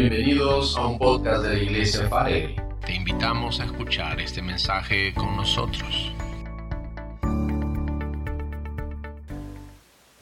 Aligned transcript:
Bienvenidos 0.00 0.78
a 0.78 0.86
un 0.86 0.98
podcast 0.98 1.42
de 1.42 1.56
la 1.56 1.62
Iglesia 1.62 2.08
Farelli. 2.08 2.56
Te 2.86 2.94
invitamos 2.94 3.60
a 3.60 3.66
escuchar 3.66 4.18
este 4.18 4.40
mensaje 4.40 5.12
con 5.12 5.36
nosotros. 5.36 6.10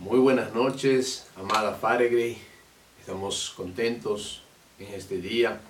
Muy 0.00 0.18
buenas 0.18 0.52
noches, 0.52 1.28
amada 1.36 1.74
Faregre. 1.74 2.38
Estamos 2.98 3.54
contentos 3.56 4.42
en 4.80 4.94
este 4.94 5.20
día 5.20 5.60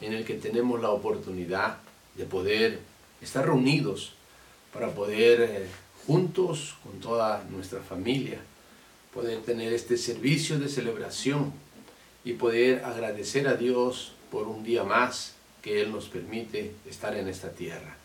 en 0.00 0.14
el 0.14 0.24
que 0.24 0.34
tenemos 0.34 0.82
la 0.82 0.90
oportunidad 0.90 1.76
de 2.16 2.24
poder 2.24 2.80
estar 3.22 3.46
reunidos 3.46 4.14
para 4.72 4.88
poder 4.88 5.42
eh, 5.42 5.68
juntos 6.08 6.74
con 6.82 6.98
toda 6.98 7.44
nuestra 7.50 7.78
familia 7.78 8.40
poder 9.14 9.42
tener 9.42 9.72
este 9.72 9.96
servicio 9.96 10.58
de 10.58 10.68
celebración 10.68 11.52
y 12.24 12.34
poder 12.34 12.84
agradecer 12.84 13.46
a 13.48 13.54
Dios 13.54 14.12
por 14.30 14.48
un 14.48 14.64
día 14.64 14.84
más 14.84 15.34
que 15.62 15.80
Él 15.80 15.92
nos 15.92 16.08
permite 16.08 16.72
estar 16.88 17.14
en 17.16 17.28
esta 17.28 17.50
tierra. 17.50 17.96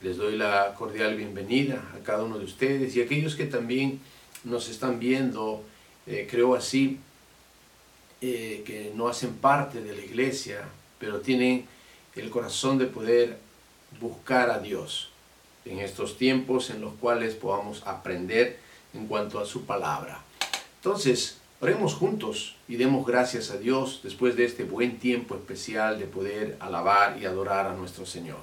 Les 0.00 0.16
doy 0.16 0.36
la 0.36 0.74
cordial 0.74 1.16
bienvenida 1.16 1.82
a 1.94 2.04
cada 2.04 2.24
uno 2.24 2.38
de 2.38 2.44
ustedes 2.44 2.94
y 2.94 3.00
a 3.00 3.04
aquellos 3.04 3.34
que 3.34 3.46
también 3.46 4.00
nos 4.44 4.68
están 4.68 4.98
viendo, 4.98 5.64
eh, 6.06 6.28
creo 6.30 6.54
así, 6.54 6.98
eh, 8.20 8.62
que 8.66 8.92
no 8.94 9.08
hacen 9.08 9.34
parte 9.34 9.80
de 9.80 9.94
la 9.94 10.02
iglesia, 10.02 10.68
pero 10.98 11.20
tienen 11.20 11.66
el 12.14 12.30
corazón 12.30 12.78
de 12.78 12.86
poder 12.86 13.38
buscar 14.00 14.50
a 14.50 14.58
Dios 14.58 15.10
en 15.64 15.78
estos 15.78 16.16
tiempos 16.16 16.70
en 16.70 16.80
los 16.80 16.94
cuales 16.94 17.34
podamos 17.34 17.82
aprender 17.86 18.58
en 18.92 19.06
cuanto 19.06 19.38
a 19.38 19.46
su 19.46 19.64
palabra. 19.64 20.22
Entonces, 20.76 21.38
juntos 21.72 22.56
y 22.68 22.76
demos 22.76 23.06
gracias 23.06 23.50
a 23.50 23.56
Dios 23.56 24.00
después 24.02 24.36
de 24.36 24.44
este 24.44 24.64
buen 24.64 24.98
tiempo 24.98 25.34
especial 25.34 25.98
de 25.98 26.04
poder 26.04 26.58
alabar 26.60 27.16
y 27.18 27.24
adorar 27.24 27.66
a 27.66 27.74
nuestro 27.74 28.04
Señor. 28.04 28.40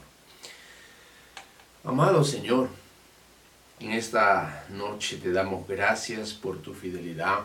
Amado 1.83 2.23
Señor, 2.23 2.69
en 3.79 3.91
esta 3.91 4.65
noche 4.71 5.17
te 5.17 5.31
damos 5.31 5.67
gracias 5.67 6.33
por 6.33 6.57
tu 6.63 6.73
fidelidad, 6.73 7.41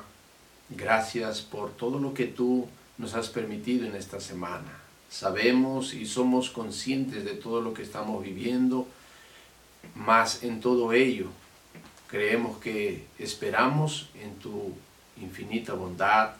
gracias 0.70 1.42
por 1.42 1.72
todo 1.72 1.98
lo 1.98 2.14
que 2.14 2.24
tú 2.24 2.66
nos 2.96 3.14
has 3.14 3.28
permitido 3.28 3.86
en 3.86 3.96
esta 3.96 4.18
semana. 4.18 4.80
Sabemos 5.10 5.92
y 5.92 6.06
somos 6.06 6.48
conscientes 6.48 7.24
de 7.24 7.34
todo 7.34 7.60
lo 7.60 7.74
que 7.74 7.82
estamos 7.82 8.22
viviendo, 8.22 8.86
mas 9.94 10.42
en 10.42 10.60
todo 10.60 10.94
ello 10.94 11.26
creemos 12.08 12.56
que 12.58 13.04
esperamos 13.18 14.08
en 14.20 14.34
tu 14.36 14.74
infinita 15.20 15.74
bondad, 15.74 16.34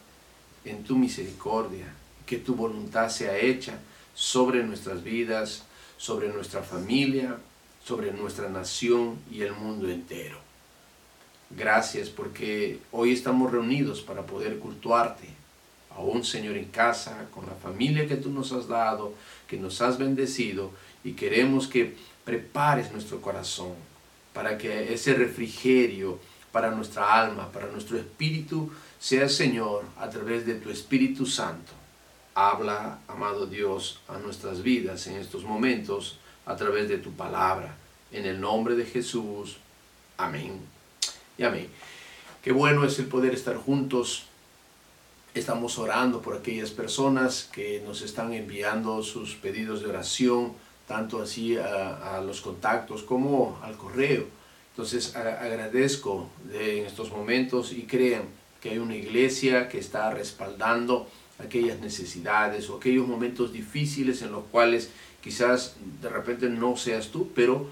en 0.64 0.82
tu 0.82 0.96
misericordia, 0.96 1.86
que 2.26 2.38
tu 2.38 2.54
voluntad 2.54 3.08
sea 3.08 3.36
hecha 3.38 3.78
sobre 4.14 4.64
nuestras 4.64 5.02
vidas, 5.02 5.64
sobre 5.96 6.28
nuestra 6.28 6.62
familia, 6.62 7.36
sobre 7.84 8.12
nuestra 8.12 8.48
nación 8.48 9.18
y 9.30 9.42
el 9.42 9.52
mundo 9.52 9.88
entero. 9.88 10.38
Gracias 11.50 12.08
porque 12.08 12.80
hoy 12.90 13.12
estamos 13.12 13.52
reunidos 13.52 14.02
para 14.02 14.22
poder 14.22 14.58
cultuarte, 14.58 15.28
un 15.98 16.24
Señor 16.24 16.56
en 16.56 16.66
casa, 16.66 17.26
con 17.32 17.46
la 17.46 17.54
familia 17.54 18.06
que 18.06 18.16
tú 18.16 18.30
nos 18.30 18.52
has 18.52 18.68
dado, 18.68 19.14
que 19.46 19.56
nos 19.56 19.80
has 19.80 19.98
bendecido 19.98 20.70
y 21.04 21.12
queremos 21.12 21.68
que 21.68 21.94
prepares 22.24 22.92
nuestro 22.92 23.20
corazón 23.20 23.72
para 24.32 24.58
que 24.58 24.92
ese 24.92 25.14
refrigerio 25.14 26.18
para 26.56 26.70
nuestra 26.70 27.20
alma, 27.20 27.52
para 27.52 27.66
nuestro 27.66 27.98
espíritu, 27.98 28.72
sea 28.98 29.28
Señor 29.28 29.84
a 29.98 30.08
través 30.08 30.46
de 30.46 30.54
tu 30.54 30.70
Espíritu 30.70 31.26
Santo. 31.26 31.72
Habla, 32.34 33.00
amado 33.08 33.44
Dios, 33.44 34.00
a 34.08 34.16
nuestras 34.16 34.62
vidas 34.62 35.06
en 35.06 35.16
estos 35.16 35.44
momentos 35.44 36.18
a 36.46 36.56
través 36.56 36.88
de 36.88 36.96
tu 36.96 37.12
palabra. 37.12 37.76
En 38.10 38.24
el 38.24 38.40
nombre 38.40 38.74
de 38.74 38.86
Jesús. 38.86 39.58
Amén. 40.16 40.58
Y 41.36 41.42
amén. 41.42 41.68
Qué 42.40 42.52
bueno 42.52 42.86
es 42.86 42.98
el 43.00 43.04
poder 43.04 43.34
estar 43.34 43.56
juntos 43.56 44.24
Estamos 45.34 45.78
orando 45.78 46.22
por 46.22 46.34
aquellas 46.34 46.70
personas 46.70 47.46
que 47.52 47.82
nos 47.86 48.00
están 48.00 48.32
enviando 48.32 49.02
sus 49.02 49.34
pedidos 49.34 49.82
de 49.82 49.88
oración, 49.90 50.54
tanto 50.88 51.20
así 51.20 51.58
a, 51.58 52.22
los 52.24 52.40
contactos 52.40 53.02
como 53.02 53.60
al 53.62 53.76
correo. 53.76 54.24
Entonces 54.76 55.16
agradezco 55.16 56.28
en 56.52 56.84
estos 56.84 57.10
momentos 57.10 57.72
y 57.72 57.84
crean 57.84 58.24
que 58.60 58.68
hay 58.68 58.78
una 58.78 58.94
iglesia 58.94 59.70
que 59.70 59.78
está 59.78 60.10
respaldando 60.10 61.08
aquellas 61.38 61.80
necesidades 61.80 62.68
o 62.68 62.76
aquellos 62.76 63.08
momentos 63.08 63.54
difíciles 63.54 64.20
en 64.20 64.32
los 64.32 64.44
cuales 64.44 64.90
quizás 65.22 65.76
de 66.02 66.10
repente 66.10 66.50
no 66.50 66.76
seas 66.76 67.08
tú, 67.08 67.30
pero 67.34 67.66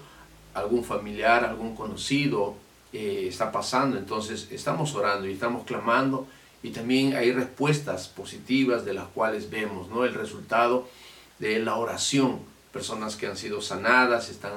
algún 0.55 0.83
familiar, 0.83 1.45
algún 1.45 1.75
conocido 1.75 2.55
eh, 2.91 3.27
está 3.27 3.51
pasando. 3.51 3.99
Entonces 3.99 4.47
estamos 4.49 4.95
orando 4.95 5.27
y 5.27 5.33
estamos 5.33 5.63
clamando 5.63 6.25
y 6.63 6.71
también 6.71 7.15
hay 7.15 7.31
respuestas 7.31 8.07
positivas 8.07 8.83
de 8.83 8.95
las 8.95 9.05
cuales 9.09 9.51
vemos 9.51 9.89
¿no? 9.89 10.05
el 10.05 10.15
resultado 10.15 10.89
de 11.37 11.59
la 11.59 11.75
oración. 11.75 12.39
Personas 12.73 13.15
que 13.15 13.27
han 13.27 13.37
sido 13.37 13.61
sanadas, 13.61 14.29
están, 14.29 14.53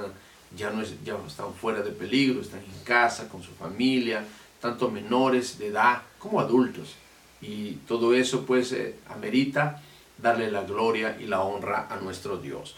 ya, 0.57 0.71
no 0.71 0.83
están 0.83 1.55
fuera 1.55 1.83
de 1.83 1.91
peligro, 1.91 2.41
están 2.41 2.61
en 2.61 2.85
casa 2.85 3.29
con 3.29 3.43
su 3.43 3.53
familia, 3.53 4.25
tanto 4.61 4.91
menores 4.91 5.59
de 5.59 5.69
edad 5.69 6.03
como 6.19 6.41
adultos. 6.41 6.95
Y 7.41 7.73
todo 7.87 8.15
eso 8.15 8.45
pues 8.45 8.73
eh, 8.73 8.97
amerita 9.09 9.83
darle 10.21 10.51
la 10.51 10.63
gloria 10.63 11.17
y 11.21 11.27
la 11.27 11.43
honra 11.43 11.87
a 11.89 11.97
nuestro 11.97 12.39
Dios. 12.39 12.75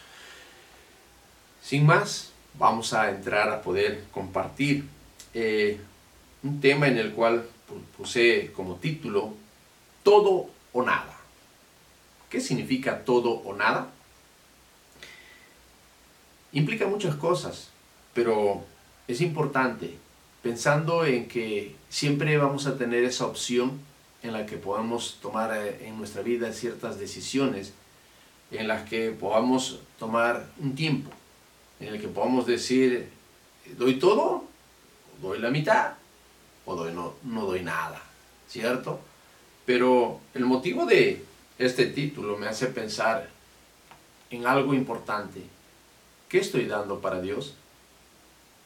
Sin 1.61 1.85
más, 1.85 2.31
vamos 2.57 2.93
a 2.93 3.09
entrar 3.09 3.49
a 3.49 3.61
poder 3.61 4.03
compartir 4.11 4.85
eh, 5.33 5.79
un 6.43 6.59
tema 6.59 6.87
en 6.87 6.97
el 6.97 7.11
cual 7.13 7.45
puse 7.97 8.51
como 8.53 8.75
título 8.75 9.33
Todo 10.03 10.49
o 10.73 10.83
Nada. 10.83 11.17
¿Qué 12.29 12.39
significa 12.39 13.03
todo 13.03 13.31
o 13.31 13.53
nada? 13.53 13.89
Implica 16.53 16.87
muchas 16.87 17.15
cosas, 17.15 17.69
pero 18.13 18.63
es 19.07 19.21
importante 19.21 19.95
pensando 20.41 21.05
en 21.05 21.27
que 21.27 21.75
siempre 21.89 22.37
vamos 22.37 22.65
a 22.67 22.77
tener 22.77 23.03
esa 23.03 23.25
opción 23.25 23.79
en 24.23 24.33
la 24.33 24.45
que 24.45 24.57
podamos 24.57 25.17
tomar 25.21 25.55
eh, 25.55 25.87
en 25.87 25.97
nuestra 25.97 26.21
vida 26.21 26.51
ciertas 26.53 26.99
decisiones, 26.99 27.73
en 28.51 28.67
las 28.67 28.87
que 28.87 29.11
podamos 29.11 29.79
tomar 29.97 30.49
un 30.59 30.75
tiempo, 30.75 31.09
en 31.79 31.93
el 31.93 32.01
que 32.01 32.07
podamos 32.07 32.45
decir, 32.45 33.09
doy 33.77 33.97
todo, 33.97 34.43
doy 35.21 35.39
la 35.39 35.49
mitad, 35.49 35.93
o 36.65 36.75
doy, 36.75 36.93
no, 36.93 37.13
no 37.23 37.45
doy 37.45 37.61
nada, 37.61 38.01
¿cierto? 38.47 38.99
Pero 39.65 40.19
el 40.33 40.45
motivo 40.45 40.85
de 40.85 41.23
este 41.57 41.85
título 41.87 42.37
me 42.37 42.47
hace 42.47 42.67
pensar 42.67 43.29
en 44.29 44.45
algo 44.45 44.73
importante. 44.73 45.41
¿Qué 46.31 46.37
estoy 46.37 46.65
dando 46.65 47.01
para 47.01 47.19
Dios? 47.19 47.55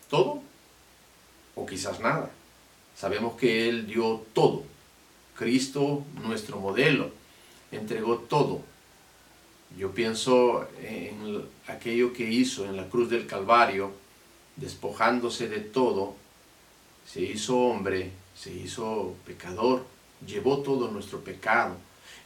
¿Todo? 0.08 0.44
¿O 1.56 1.66
quizás 1.66 2.00
nada? 2.00 2.30
Sabemos 2.96 3.38
que 3.38 3.68
Él 3.68 3.88
dio 3.88 4.24
todo. 4.34 4.62
Cristo, 5.36 6.04
nuestro 6.22 6.60
modelo, 6.60 7.10
entregó 7.72 8.20
todo. 8.20 8.62
Yo 9.80 9.96
pienso 9.96 10.68
en 10.80 11.44
aquello 11.66 12.14
que 12.14 12.30
hizo 12.30 12.66
en 12.66 12.78
la 12.78 12.88
cruz 12.88 13.10
del 13.10 13.26
Calvario, 13.26 13.92
despojándose 14.58 15.50
de 15.50 15.60
todo 15.60 16.14
se 17.12 17.24
hizo 17.24 17.58
hombre, 17.58 18.12
se 18.36 18.54
hizo 18.54 19.16
pecador, 19.26 19.86
llevó 20.28 20.60
todo 20.60 20.92
nuestro 20.92 21.22
pecado. 21.22 21.78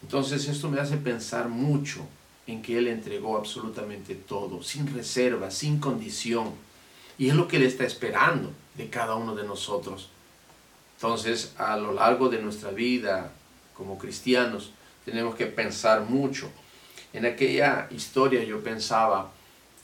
Entonces 0.02 0.50
esto 0.50 0.70
me 0.70 0.82
hace 0.82 0.98
pensar 0.98 1.48
mucho 1.48 2.06
en 2.52 2.62
que 2.62 2.78
Él 2.78 2.88
entregó 2.88 3.38
absolutamente 3.38 4.16
todo, 4.16 4.64
sin 4.64 4.94
reserva, 4.94 5.52
sin 5.52 5.80
condición. 5.80 6.52
Y 7.18 7.30
es 7.30 7.36
lo 7.36 7.48
que 7.48 7.58
Él 7.58 7.64
está 7.64 7.86
esperando 7.86 8.52
de 8.76 8.90
cada 8.90 9.16
uno 9.16 9.36
de 9.36 9.44
nosotros. 9.44 10.10
Entonces, 10.96 11.54
a 11.58 11.78
lo 11.78 11.94
largo 11.94 12.30
de 12.30 12.42
nuestra 12.42 12.72
vida 12.72 13.32
como 13.74 13.98
cristianos, 13.98 14.72
tenemos 15.06 15.36
que 15.36 15.46
pensar 15.46 16.02
mucho. 16.02 16.50
En 17.14 17.26
aquella 17.26 17.88
historia 17.92 18.44
yo 18.44 18.62
pensaba 18.62 19.32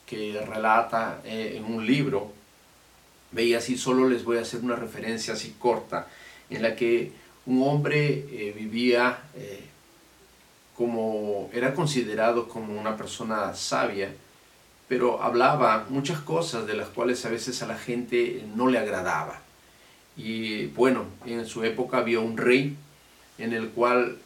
que 0.06 0.42
relata 0.46 1.22
eh, 1.24 1.56
en 1.58 1.66
un 1.66 1.86
libro 1.86 2.32
veía 3.32 3.58
así, 3.58 3.78
solo 3.78 4.08
les 4.10 4.24
voy 4.24 4.38
a 4.38 4.42
hacer 4.42 4.62
una 4.62 4.76
referencia 4.76 5.34
así 5.34 5.56
corta, 5.60 6.08
en 6.50 6.62
la 6.62 6.76
que 6.76 7.12
un 7.46 7.64
hombre 7.64 8.26
eh, 8.32 8.54
vivía 8.58 9.20
eh, 9.36 9.64
como, 10.78 11.50
era 11.54 11.74
considerado 11.74 12.48
como 12.48 12.80
una 12.80 12.98
persona 12.98 13.54
sabia, 13.56 14.14
pero 14.88 15.22
hablaba 15.22 15.86
muchas 15.90 16.20
cosas 16.20 16.68
de 16.68 16.76
las 16.76 16.90
cuales 16.90 17.26
a 17.26 17.30
veces 17.30 17.62
a 17.64 17.68
la 17.68 17.78
gente 17.78 18.46
no 18.56 18.68
le 18.68 18.78
agradaba. 18.78 19.40
Y 20.18 20.68
bueno, 20.68 21.06
en 21.26 21.46
su 21.46 21.64
época 21.64 21.98
había 21.98 22.20
un 22.20 22.38
rey 22.38 22.78
en 23.38 23.54
el 23.54 23.70
cual 23.70 24.18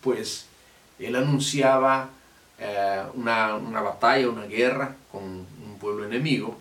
pues 0.00 0.46
Él 0.98 1.16
anunciaba 1.16 2.10
eh, 2.58 3.02
una, 3.14 3.54
una, 3.54 3.80
batalla, 3.80 4.28
una 4.28 4.46
guerra 4.46 4.96
con 5.10 5.22
un 5.22 5.78
pueblo 5.80 6.04
enemigo. 6.04 6.56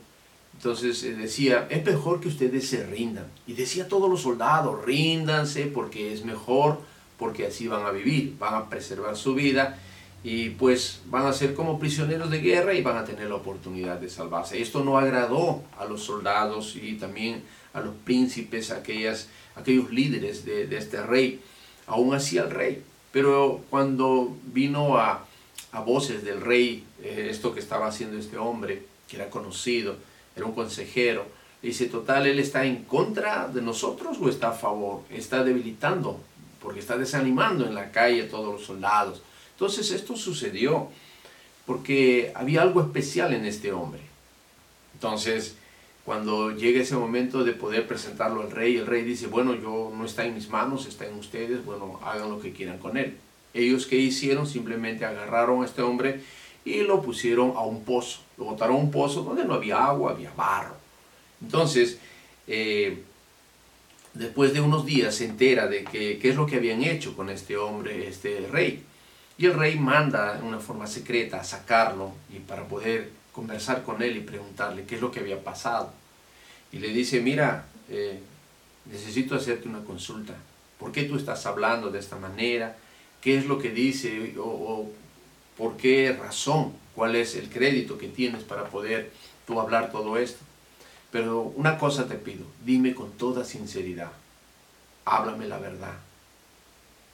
Entonces 0.53 1.03
eh, 1.03 1.13
decía, 1.13 1.67
es 1.69 1.85
mejor 1.85 2.19
que 2.19 2.27
ustedes 2.27 2.69
se 2.69 2.85
rindan. 2.85 3.25
Y 3.45 3.53
decía 3.53 3.85
a 3.85 3.88
todos 3.88 4.09
los 4.09 4.21
soldados, 4.21 4.83
ríndanse 4.85 5.65
porque 5.65 6.13
es 6.13 6.23
mejor, 6.23 6.79
porque 7.17 7.47
así 7.47 7.67
van 7.67 7.85
a 7.85 7.91
vivir, 7.91 8.35
van 8.39 8.55
a 8.55 8.69
preservar 8.69 9.15
su 9.15 9.33
vida 9.33 9.79
y 10.23 10.49
pues 10.51 11.01
van 11.05 11.25
a 11.25 11.33
ser 11.33 11.53
como 11.53 11.79
prisioneros 11.79 12.29
de 12.29 12.39
guerra 12.39 12.73
y 12.73 12.81
van 12.81 12.97
a 12.97 13.05
tener 13.05 13.29
la 13.29 13.35
oportunidad 13.35 13.99
de 13.99 14.09
salvarse. 14.09 14.61
Esto 14.61 14.83
no 14.83 14.97
agradó 14.97 15.63
a 15.77 15.85
los 15.85 16.03
soldados 16.03 16.75
y 16.75 16.95
también 16.95 17.43
a 17.73 17.81
los 17.81 17.93
príncipes, 18.03 18.71
a 18.71 18.77
aquellas, 18.77 19.29
aquellos 19.55 19.91
líderes 19.91 20.43
de, 20.45 20.75
este 20.75 21.01
rey, 21.01 21.41
aún 21.85 22.13
así 22.13 22.37
al 22.37 22.51
rey. 22.51 22.83
Pero 23.11 23.61
cuando 23.69 24.35
vino 24.53 24.97
a, 24.97 25.25
a 25.71 25.79
voces 25.81 26.23
del 26.23 26.41
rey, 26.41 26.83
eh, 27.03 27.27
esto 27.29 27.53
que 27.53 27.59
estaba 27.59 27.87
haciendo 27.87 28.17
este 28.17 28.37
hombre, 28.37 28.83
que 29.07 29.15
era 29.15 29.29
conocido, 29.29 29.95
era 30.35 30.45
un 30.45 30.53
consejero, 30.53 31.25
dice, 31.61 31.85
total, 31.85 32.27
él 32.27 32.39
está 32.39 32.65
en 32.65 32.83
contra 32.83 33.47
de 33.47 33.61
nosotros 33.61 34.17
o 34.21 34.29
está 34.29 34.49
a 34.49 34.53
favor, 34.53 35.01
está 35.09 35.43
debilitando, 35.43 36.19
porque 36.62 36.80
está 36.80 36.98
desanimando 36.98 37.65
en 37.65 37.75
la 37.75 37.92
calle 37.92 38.24
a 38.24 38.30
todos 38.30 38.54
los 38.54 38.65
soldados. 38.65 39.21
Entonces 39.54 39.92
esto 39.92 40.15
sucedió 40.15 40.89
porque 41.65 42.31
había 42.36 42.62
algo 42.62 42.81
especial 42.81 43.33
en 43.33 43.45
este 43.45 43.71
hombre. 43.71 44.01
Entonces, 44.94 45.56
cuando 46.06 46.51
llega 46.51 46.81
ese 46.81 46.95
momento 46.95 47.44
de 47.44 47.51
poder 47.51 47.86
presentarlo 47.86 48.42
al 48.42 48.51
rey, 48.51 48.77
el 48.77 48.88
rey 48.88 49.04
dice, 49.04 49.27
bueno, 49.27 49.54
yo 49.56 49.92
no 49.95 50.06
está 50.06 50.25
en 50.25 50.36
mis 50.36 50.50
manos, 50.50 50.86
está 50.86 51.06
en 51.06 51.15
ustedes, 51.15 51.65
bueno, 51.65 52.00
hagan 52.04 52.30
lo 52.30 52.39
que 52.39 52.54
quieran 52.54 52.77
con 52.77 52.98
él. 52.98 53.18
Ellos 53.54 53.86
que 53.86 53.98
hicieron 53.98 54.48
simplemente 54.48 55.06
agarraron 55.06 55.63
a 55.63 55.65
este 55.65 55.81
hombre 55.81 56.21
y 56.63 56.81
lo 56.83 57.01
pusieron 57.01 57.54
a 57.56 57.62
un 57.62 57.83
pozo, 57.83 58.21
lo 58.38 58.45
botaron 58.45 58.77
a 58.77 58.80
un 58.80 58.92
pozo 58.92 59.24
donde 59.24 59.44
no 59.44 59.54
había 59.54 59.86
agua, 59.86 60.12
había 60.12 60.31
barro. 60.31 60.75
Entonces, 61.42 62.00
eh, 62.48 63.04
después 64.17 64.53
de 64.53 64.61
unos 64.61 64.85
días 64.85 65.15
se 65.15 65.25
entera 65.25 65.67
de 65.67 65.83
qué 65.83 66.19
es 66.21 66.35
lo 66.35 66.45
que 66.45 66.57
habían 66.57 66.83
hecho 66.83 67.15
con 67.15 67.29
este 67.29 67.57
hombre, 67.57 68.07
este 68.07 68.47
rey. 68.51 68.83
Y 69.37 69.45
el 69.45 69.53
rey 69.53 69.77
manda 69.77 70.35
de 70.35 70.43
una 70.43 70.59
forma 70.59 70.87
secreta 70.87 71.39
a 71.39 71.43
sacarlo 71.43 72.13
y 72.33 72.39
para 72.39 72.67
poder 72.67 73.11
conversar 73.31 73.83
con 73.83 74.01
él 74.01 74.17
y 74.17 74.21
preguntarle 74.21 74.85
qué 74.85 74.95
es 74.95 75.01
lo 75.01 75.11
que 75.11 75.19
había 75.19 75.43
pasado. 75.43 75.93
Y 76.71 76.79
le 76.79 76.87
dice, 76.89 77.21
mira, 77.21 77.67
eh, 77.87 78.19
necesito 78.85 79.35
hacerte 79.35 79.69
una 79.69 79.83
consulta. 79.83 80.33
¿Por 80.79 80.91
qué 80.91 81.03
tú 81.03 81.17
estás 81.17 81.45
hablando 81.45 81.91
de 81.91 81.99
esta 81.99 82.15
manera? 82.15 82.77
¿Qué 83.21 83.37
es 83.37 83.45
lo 83.45 83.59
que 83.59 83.69
dice? 83.69 84.33
O, 84.39 84.89
por 85.55 85.77
qué 85.77 86.17
razón? 86.19 86.73
¿Cuál 86.95 87.15
es 87.15 87.35
el 87.35 87.49
crédito 87.49 87.97
que 87.97 88.07
tienes 88.07 88.43
para 88.43 88.65
poder 88.65 89.11
tú 89.45 89.59
hablar 89.59 89.91
todo 89.91 90.17
esto? 90.17 90.43
Pero 91.12 91.42
una 91.42 91.77
cosa 91.77 92.07
te 92.07 92.15
pido, 92.15 92.45
dime 92.65 92.94
con 92.94 93.12
toda 93.12 93.45
sinceridad, 93.45 94.12
háblame 95.06 95.48
la 95.48 95.57
verdad. 95.57 95.94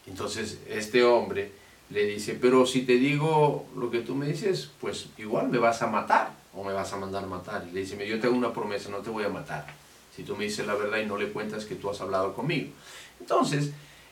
Entonces 0.07 0.59
este 0.67 1.03
hombre 1.03 1.51
le 1.89 2.05
dice, 2.05 2.33
pero 2.33 2.65
si 2.65 2.81
te 2.81 2.93
digo 2.93 3.67
lo 3.77 3.91
que 3.91 3.99
tú 3.99 4.15
me 4.15 4.27
dices, 4.27 4.71
pues 4.81 5.07
igual 5.17 5.49
me 5.49 5.59
vas 5.59 5.81
a 5.81 5.87
matar 5.87 6.31
o 6.53 6.63
me 6.63 6.73
vas 6.73 6.91
a 6.93 6.97
mandar 6.97 7.27
matar. 7.27 7.65
Y 7.69 7.71
le 7.71 7.81
dice, 7.81 8.07
yo 8.07 8.19
tengo 8.19 8.35
una 8.35 8.53
promesa, 8.53 8.89
no 8.89 8.97
te 8.97 9.09
voy 9.09 9.23
a 9.23 9.29
matar. 9.29 9.67
Si 10.15 10.23
tú 10.23 10.35
me 10.35 10.45
dices 10.45 10.65
la 10.65 10.75
verdad 10.75 10.99
y 10.99 11.05
no 11.05 11.17
le 11.17 11.31
cuentas 11.31 11.65
que 11.65 11.75
tú 11.75 11.89
has 11.89 12.01
hablado 12.01 12.33
conmigo. 12.33 12.71
Entonces, 13.19 13.71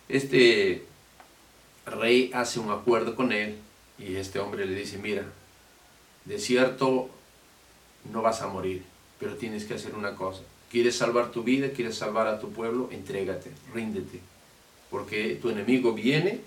este 0.09 0.85
rey 1.85 2.31
hace 2.33 2.59
un 2.59 2.71
acuerdo 2.71 3.15
con 3.15 3.31
él 3.31 3.57
y 3.97 4.15
este 4.15 4.39
hombre 4.39 4.65
le 4.65 4.75
dice, 4.75 4.97
mira, 4.97 5.25
de 6.25 6.39
cierto 6.39 7.09
no 8.11 8.21
vas 8.21 8.41
a 8.41 8.47
morir, 8.47 8.83
pero 9.21 9.35
tienes 9.35 9.65
que 9.65 9.75
hacer 9.75 9.93
una 9.93 10.15
cosa. 10.15 10.41
¿Quieres 10.71 10.97
salvar 10.97 11.31
tu 11.31 11.43
vida? 11.43 11.69
¿Quieres 11.69 11.95
salvar 11.95 12.27
a 12.27 12.39
tu 12.39 12.51
pueblo? 12.51 12.89
Entrégate, 12.91 13.51
ríndete. 13.71 14.19
Porque 14.89 15.37
tu 15.39 15.51
enemigo 15.51 15.93
viene 15.93 16.41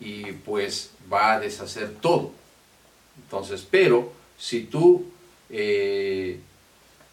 y 0.00 0.32
pues 0.32 0.90
va 1.10 1.34
a 1.34 1.40
deshacer 1.40 1.94
todo. 2.00 2.32
Entonces, 3.16 3.66
pero 3.70 4.12
si 4.36 4.64
tú, 4.64 5.06
eh, 5.50 6.40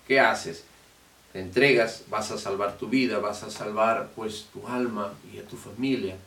¿qué 0.07 0.19
haces? 0.19 0.63
Te 1.31 1.41
entregas, 1.41 2.05
vas 2.09 2.31
a 2.31 2.37
salvar 2.39 2.77
tu 2.77 2.87
vida, 2.87 3.19
vas 3.19 3.43
a 3.43 3.51
salvar 3.51 4.11
pues 4.15 4.47
tu 4.51 4.67
alma 4.67 5.13
y 5.31 5.37
a 5.37 5.45
tu 5.45 5.57
familia. 5.57 6.17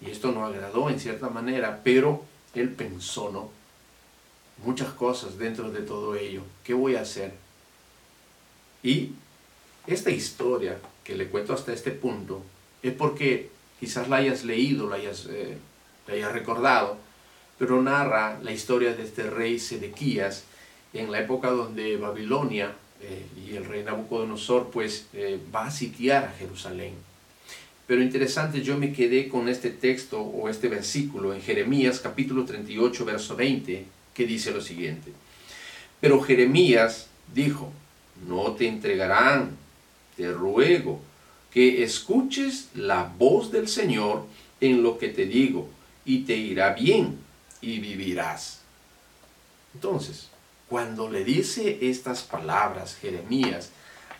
Y 0.00 0.10
esto 0.10 0.30
no 0.30 0.46
agradó 0.46 0.88
en 0.88 1.00
cierta 1.00 1.28
manera, 1.30 1.80
pero 1.82 2.24
él 2.54 2.70
pensó, 2.70 3.30
¿no? 3.30 3.50
Muchas 4.64 4.92
cosas 4.92 5.36
dentro 5.36 5.72
de 5.72 5.80
todo 5.80 6.14
ello. 6.14 6.42
¿Qué 6.62 6.74
voy 6.74 6.94
a 6.94 7.00
hacer? 7.00 7.43
Y 8.84 9.10
esta 9.88 10.10
historia 10.10 10.78
que 11.02 11.16
le 11.16 11.26
cuento 11.26 11.52
hasta 11.54 11.72
este 11.72 11.90
punto 11.90 12.44
es 12.82 12.92
porque 12.92 13.48
quizás 13.80 14.08
la 14.08 14.16
hayas 14.16 14.44
leído, 14.44 14.88
la 14.88 14.96
hayas 14.96 15.26
eh, 15.30 15.56
te 16.06 16.12
haya 16.12 16.28
recordado, 16.28 16.98
pero 17.58 17.80
narra 17.82 18.38
la 18.42 18.52
historia 18.52 18.94
de 18.94 19.02
este 19.02 19.28
rey 19.30 19.58
Sedequías 19.58 20.44
en 20.92 21.10
la 21.10 21.20
época 21.20 21.50
donde 21.50 21.96
Babilonia 21.96 22.74
eh, 23.00 23.26
y 23.46 23.56
el 23.56 23.64
rey 23.64 23.82
Nabucodonosor 23.82 24.70
pues 24.70 25.06
eh, 25.14 25.40
va 25.54 25.66
a 25.66 25.70
sitiar 25.70 26.24
a 26.24 26.32
Jerusalén. 26.32 26.92
Pero 27.86 28.02
interesante, 28.02 28.62
yo 28.62 28.78
me 28.78 28.92
quedé 28.92 29.28
con 29.28 29.48
este 29.48 29.70
texto 29.70 30.20
o 30.20 30.48
este 30.48 30.68
versículo 30.68 31.34
en 31.34 31.42
Jeremías 31.42 32.00
capítulo 32.00 32.44
38, 32.44 33.04
verso 33.04 33.36
20, 33.36 33.84
que 34.14 34.26
dice 34.26 34.52
lo 34.52 34.60
siguiente. 34.60 35.12
Pero 36.00 36.22
Jeremías 36.22 37.08
dijo, 37.34 37.72
no 38.26 38.52
te 38.52 38.68
entregarán, 38.68 39.56
te 40.16 40.30
ruego 40.30 41.00
que 41.50 41.82
escuches 41.82 42.68
la 42.74 43.12
voz 43.18 43.52
del 43.52 43.68
Señor 43.68 44.26
en 44.60 44.82
lo 44.82 44.98
que 44.98 45.08
te 45.08 45.26
digo 45.26 45.68
y 46.04 46.20
te 46.20 46.36
irá 46.36 46.74
bien 46.74 47.18
y 47.60 47.78
vivirás. 47.78 48.60
Entonces, 49.74 50.28
cuando 50.68 51.10
le 51.10 51.24
dice 51.24 51.78
estas 51.82 52.22
palabras 52.22 52.96
Jeremías 52.96 53.70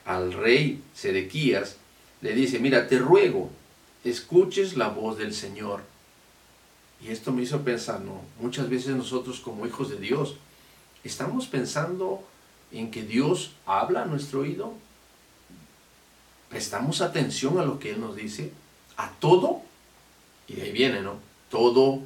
al 0.04 0.32
rey 0.32 0.82
Sedequías, 0.94 1.76
le 2.20 2.34
dice, 2.34 2.58
mira, 2.58 2.88
te 2.88 2.98
ruego, 2.98 3.50
escuches 4.04 4.76
la 4.76 4.88
voz 4.88 5.18
del 5.18 5.34
Señor. 5.34 5.82
Y 7.02 7.08
esto 7.08 7.32
me 7.32 7.42
hizo 7.42 7.62
pensar, 7.62 8.00
no, 8.00 8.22
muchas 8.40 8.68
veces 8.68 8.96
nosotros 8.96 9.40
como 9.40 9.66
hijos 9.66 9.90
de 9.90 9.96
Dios, 9.96 10.36
estamos 11.02 11.46
pensando 11.46 12.24
en 12.72 12.90
que 12.90 13.02
Dios 13.02 13.52
habla 13.66 14.02
a 14.02 14.06
nuestro 14.06 14.40
oído. 14.40 14.74
Prestamos 16.48 17.00
atención 17.00 17.58
a 17.58 17.64
lo 17.64 17.78
que 17.78 17.90
Él 17.90 18.00
nos 18.00 18.16
dice, 18.16 18.52
a 18.96 19.10
todo, 19.12 19.62
y 20.46 20.54
de 20.54 20.62
ahí 20.62 20.72
viene, 20.72 21.00
¿no? 21.00 21.18
todo 21.54 22.00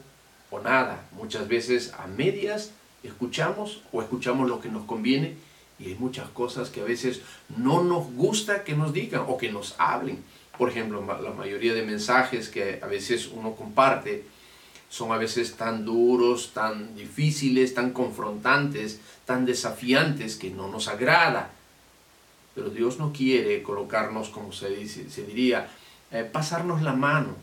o 0.50 0.61
nada. 0.61 1.07
Muchas 1.12 1.49
veces 1.49 1.95
a 1.99 2.07
medias 2.07 2.73
escuchamos 3.03 3.83
o 3.93 4.03
escuchamos 4.03 4.47
lo 4.47 4.61
que 4.61 4.69
nos 4.69 4.85
conviene 4.85 5.37
y 5.79 5.87
hay 5.87 5.95
muchas 5.95 6.29
cosas 6.29 6.69
que 6.69 6.83
a 6.83 6.85
veces 6.85 7.23
no 7.57 7.83
nos 7.83 8.12
gusta 8.12 8.62
que 8.62 8.75
nos 8.75 8.93
digan 8.93 9.25
o 9.27 9.38
que 9.38 9.50
nos 9.50 9.75
hablen. 9.79 10.23
Por 10.59 10.69
ejemplo, 10.69 11.03
la 11.23 11.31
mayoría 11.31 11.73
de 11.73 11.83
mensajes 11.83 12.50
que 12.50 12.79
a 12.83 12.87
veces 12.87 13.31
uno 13.33 13.55
comparte 13.55 14.27
son 14.88 15.12
a 15.12 15.18
veces 15.18 15.57
tan 15.57 15.85
duros, 15.85 16.52
tan 16.54 16.95
difíciles, 16.95 17.75
tan 17.75 17.92
confrontantes, 17.92 19.00
tan 19.26 19.45
desafiantes 19.45 20.37
que 20.37 20.50
no 20.50 20.68
nos 20.68 20.88
agrada. 20.88 21.50
Pero 22.54 22.71
Dios 22.71 22.99
no 22.99 23.12
quiere 23.12 23.62
colocarnos, 23.62 24.30
como 24.30 24.52
se, 24.52 24.71
diría, 25.26 25.68
eh, 26.11 26.25
pasarnos 26.25 26.83
la 26.83 26.95
mano 26.95 27.37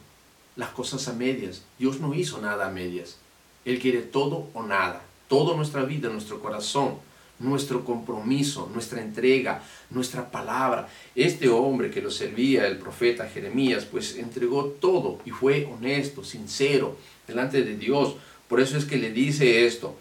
las 0.55 0.69
cosas 0.69 1.07
a 1.07 1.13
medias. 1.13 1.63
Dios 1.77 1.99
no 1.99 2.13
hizo 2.13 2.41
nada 2.41 2.67
a 2.67 2.71
medias. 2.71 3.17
Él 3.63 3.79
quiere 3.79 4.01
todo 4.01 4.49
o 4.53 4.63
nada. 4.63 5.01
Toda 5.27 5.55
nuestra 5.55 5.83
vida, 5.83 6.09
nuestro 6.09 6.39
corazón, 6.39 6.97
nuestro 7.39 7.83
compromiso, 7.83 8.69
nuestra 8.73 9.01
entrega, 9.01 9.61
nuestra 9.89 10.29
palabra. 10.29 10.87
Este 11.15 11.49
hombre 11.49 11.91
que 11.91 12.01
lo 12.01 12.11
servía, 12.11 12.67
el 12.67 12.77
profeta 12.77 13.27
Jeremías, 13.27 13.85
pues 13.85 14.15
entregó 14.15 14.65
todo 14.65 15.19
y 15.25 15.31
fue 15.31 15.65
honesto, 15.65 16.23
sincero, 16.23 16.97
delante 17.27 17.61
de 17.63 17.75
Dios. 17.75 18.15
Por 18.47 18.59
eso 18.59 18.77
es 18.77 18.85
que 18.85 18.97
le 18.97 19.11
dice 19.11 19.65
esto. 19.65 19.97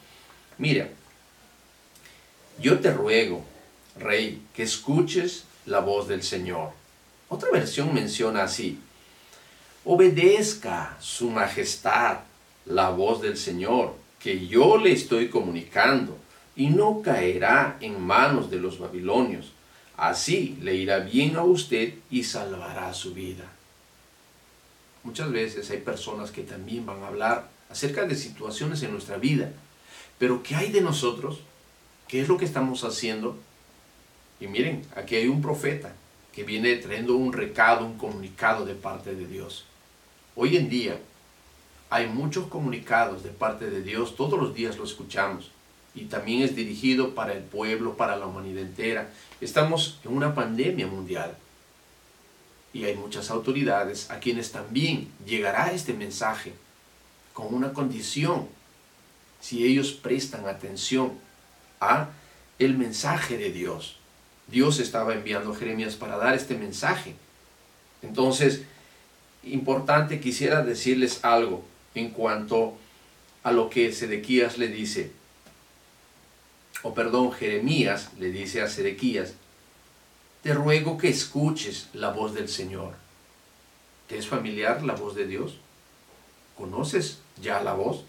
Mira, 0.59 0.89
yo 2.61 2.79
te 2.79 2.93
ruego, 2.93 3.45
rey, 3.99 4.43
que 4.55 4.63
escuches 4.63 5.45
la 5.67 5.81
voz 5.81 6.09
del 6.09 6.23
Señor. 6.23 6.71
Otra 7.29 7.51
versión 7.51 7.93
menciona 7.93 8.45
así, 8.45 8.79
obedezca 9.85 10.97
su 11.01 11.31
majestad 11.31 12.19
la 12.67 12.91
voz 12.91 13.21
del 13.21 13.37
Señor 13.37 13.95
que 14.19 14.47
yo 14.47 14.79
le 14.79 14.93
estoy 14.93 15.29
comunicando 15.29 16.17
y 16.57 16.69
no 16.69 17.03
caerá 17.03 17.77
en 17.81 18.01
manos 18.01 18.51
de 18.51 18.59
los 18.59 18.79
babilonios. 18.79 19.53
Así 19.97 20.59
le 20.61 20.75
irá 20.75 20.99
bien 20.99 21.37
a 21.37 21.45
usted 21.45 21.95
y 22.11 22.25
salvará 22.25 22.93
su 22.95 23.15
vida. 23.15 23.45
muchas 25.03 25.31
veces 25.31 25.71
hay 25.71 25.81
personas 25.81 26.31
que 26.31 26.43
también 26.43 26.87
van 26.87 27.03
a 27.03 27.09
hablar 27.09 27.49
acerca 27.69 28.07
de 28.07 28.17
situaciones 28.17 28.83
en 28.83 28.93
nuestra 28.93 29.19
vida. 29.19 29.53
Pero 30.19 30.43
¿qué 30.43 30.55
hay 30.55 30.73
de 30.73 30.81
nosotros? 30.81 31.41
¿Qué 32.09 32.23
es 32.23 32.29
lo 32.29 32.39
que 32.39 32.47
estamos 32.47 32.85
haciendo? 32.85 33.37
Y 34.41 34.47
miren, 34.47 34.83
aquí 34.97 35.17
hay 35.17 35.29
un 35.29 35.43
profeta 35.43 35.95
que 36.33 36.43
viene 36.43 36.77
trayendo 36.77 37.17
un 37.17 37.35
recado, 37.35 37.85
un 37.85 37.99
comunicado 37.99 38.65
de 38.65 38.75
parte 38.75 39.15
de 39.15 39.27
Dios. 39.27 39.67
Hoy 40.37 40.57
en 40.57 40.71
día 40.71 40.99
hay 41.91 42.09
muchos 42.09 42.47
comunicados 42.47 43.23
de 43.23 43.31
parte 43.31 43.69
de 43.69 43.83
Dios, 43.83 44.17
todos 44.17 44.41
los 44.41 44.55
días 44.55 44.79
lo 44.79 44.85
escuchamos 44.85 45.51
y 45.95 46.07
también 46.07 46.43
es 46.43 46.57
dirigido 46.57 47.15
para 47.15 47.33
el 47.33 47.43
pueblo, 47.43 47.97
para 47.97 48.17
la 48.17 48.27
humanidad 48.27 48.63
entera. 48.63 49.11
Estamos 49.41 50.01
en 50.05 50.13
una 50.13 50.35
pandemia 50.35 50.87
mundial 50.87 51.37
y 52.73 52.85
hay 52.85 52.97
muchas 52.97 53.31
autoridades 53.31 54.11
a 54.11 54.19
quienes 54.19 54.51
también 54.51 55.09
llegará 55.25 55.73
este 55.73 55.93
mensaje 55.93 56.53
con 57.33 57.55
una 57.55 57.73
condición, 57.73 58.49
si 59.41 59.65
ellos 59.65 59.93
prestan 59.93 60.49
atención 60.49 61.13
a 61.81 62.09
el 62.59 62.77
mensaje 62.77 63.39
de 63.39 63.53
Dios. 63.53 63.97
Dios 64.49 64.81
estaba 64.81 65.15
enviando 65.15 65.53
a 65.53 65.57
Jeremías 65.57 65.95
para 65.95 66.17
dar 66.17 66.35
este 66.35 66.57
mensaje. 66.57 67.15
Entonces, 68.03 68.63
importante 69.45 70.21
quisiera 70.21 70.63
decirles 70.63 71.25
algo 71.25 71.65
en 71.95 72.11
cuanto 72.11 72.77
a 73.43 73.53
lo 73.53 73.71
que 73.71 73.93
Sedequías 73.93 74.59
le 74.59 74.69
dice 74.69 75.13
o 76.85 76.93
perdón, 76.93 77.33
Jeremías 77.33 78.11
le 78.21 78.31
dice 78.31 78.61
a 78.61 78.69
Sedequías, 78.69 79.33
te 80.43 80.53
ruego 80.53 80.99
que 80.99 81.09
escuches 81.09 81.89
la 81.95 82.11
voz 82.11 82.35
del 82.35 82.51
Señor. 82.51 82.93
¿Te 84.07 84.19
es 84.19 84.27
familiar 84.29 84.83
la 84.83 84.93
voz 84.93 85.17
de 85.17 85.27
Dios? 85.27 85.57
¿Conoces 86.59 87.21
ya 87.41 87.63
la 87.63 87.73
voz? 87.73 88.05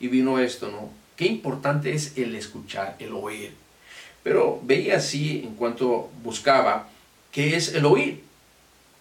Y 0.00 0.08
vino 0.08 0.38
esto, 0.38 0.70
¿no? 0.70 0.88
Qué 1.16 1.26
importante 1.26 1.92
es 1.92 2.16
el 2.16 2.34
escuchar, 2.34 2.96
el 2.98 3.12
oír. 3.12 3.54
Pero 4.22 4.58
veía 4.62 4.96
así 4.96 5.42
en 5.44 5.54
cuanto 5.54 6.10
buscaba, 6.22 6.88
¿qué 7.30 7.56
es 7.56 7.74
el 7.74 7.84
oír? 7.84 8.24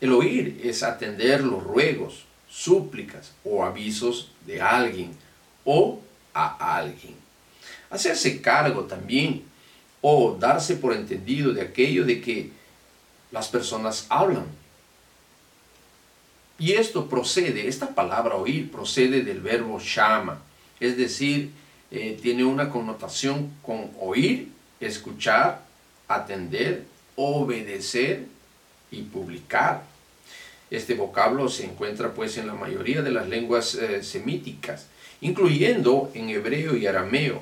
El 0.01 0.11
oír 0.11 0.59
es 0.65 0.83
atender 0.83 1.45
los 1.45 1.63
ruegos, 1.63 2.25
súplicas 2.49 3.31
o 3.45 3.63
avisos 3.63 4.33
de 4.45 4.61
alguien 4.61 5.15
o 5.63 6.01
a 6.33 6.75
alguien 6.75 7.26
hacerse 7.89 8.41
cargo 8.41 8.83
también 8.83 9.43
o 10.01 10.35
darse 10.39 10.75
por 10.75 10.93
entendido 10.93 11.53
de 11.53 11.61
aquello 11.61 12.05
de 12.05 12.21
que 12.21 12.51
las 13.31 13.47
personas 13.47 14.05
hablan. 14.09 14.45
Y 16.59 16.73
esto 16.73 17.07
procede, 17.07 17.67
esta 17.67 17.93
palabra 17.93 18.35
oír 18.35 18.71
procede 18.71 19.21
del 19.21 19.41
verbo 19.41 19.79
shama, 19.79 20.41
es 20.79 20.97
decir, 20.97 21.51
eh, 21.91 22.17
tiene 22.21 22.43
una 22.43 22.69
connotación 22.69 23.51
con 23.61 23.91
oír, 23.99 24.49
escuchar, 24.79 25.61
atender, 26.07 26.85
obedecer 27.15 28.25
y 28.91 29.03
publicar. 29.03 29.83
Este 30.69 30.95
vocablo 30.95 31.47
se 31.47 31.65
encuentra 31.65 32.13
pues 32.13 32.37
en 32.37 32.47
la 32.47 32.53
mayoría 32.53 33.01
de 33.01 33.11
las 33.11 33.29
lenguas 33.29 33.75
eh, 33.75 34.03
semíticas, 34.03 34.87
incluyendo 35.21 36.11
en 36.13 36.29
hebreo 36.29 36.75
y 36.75 36.87
arameo, 36.87 37.41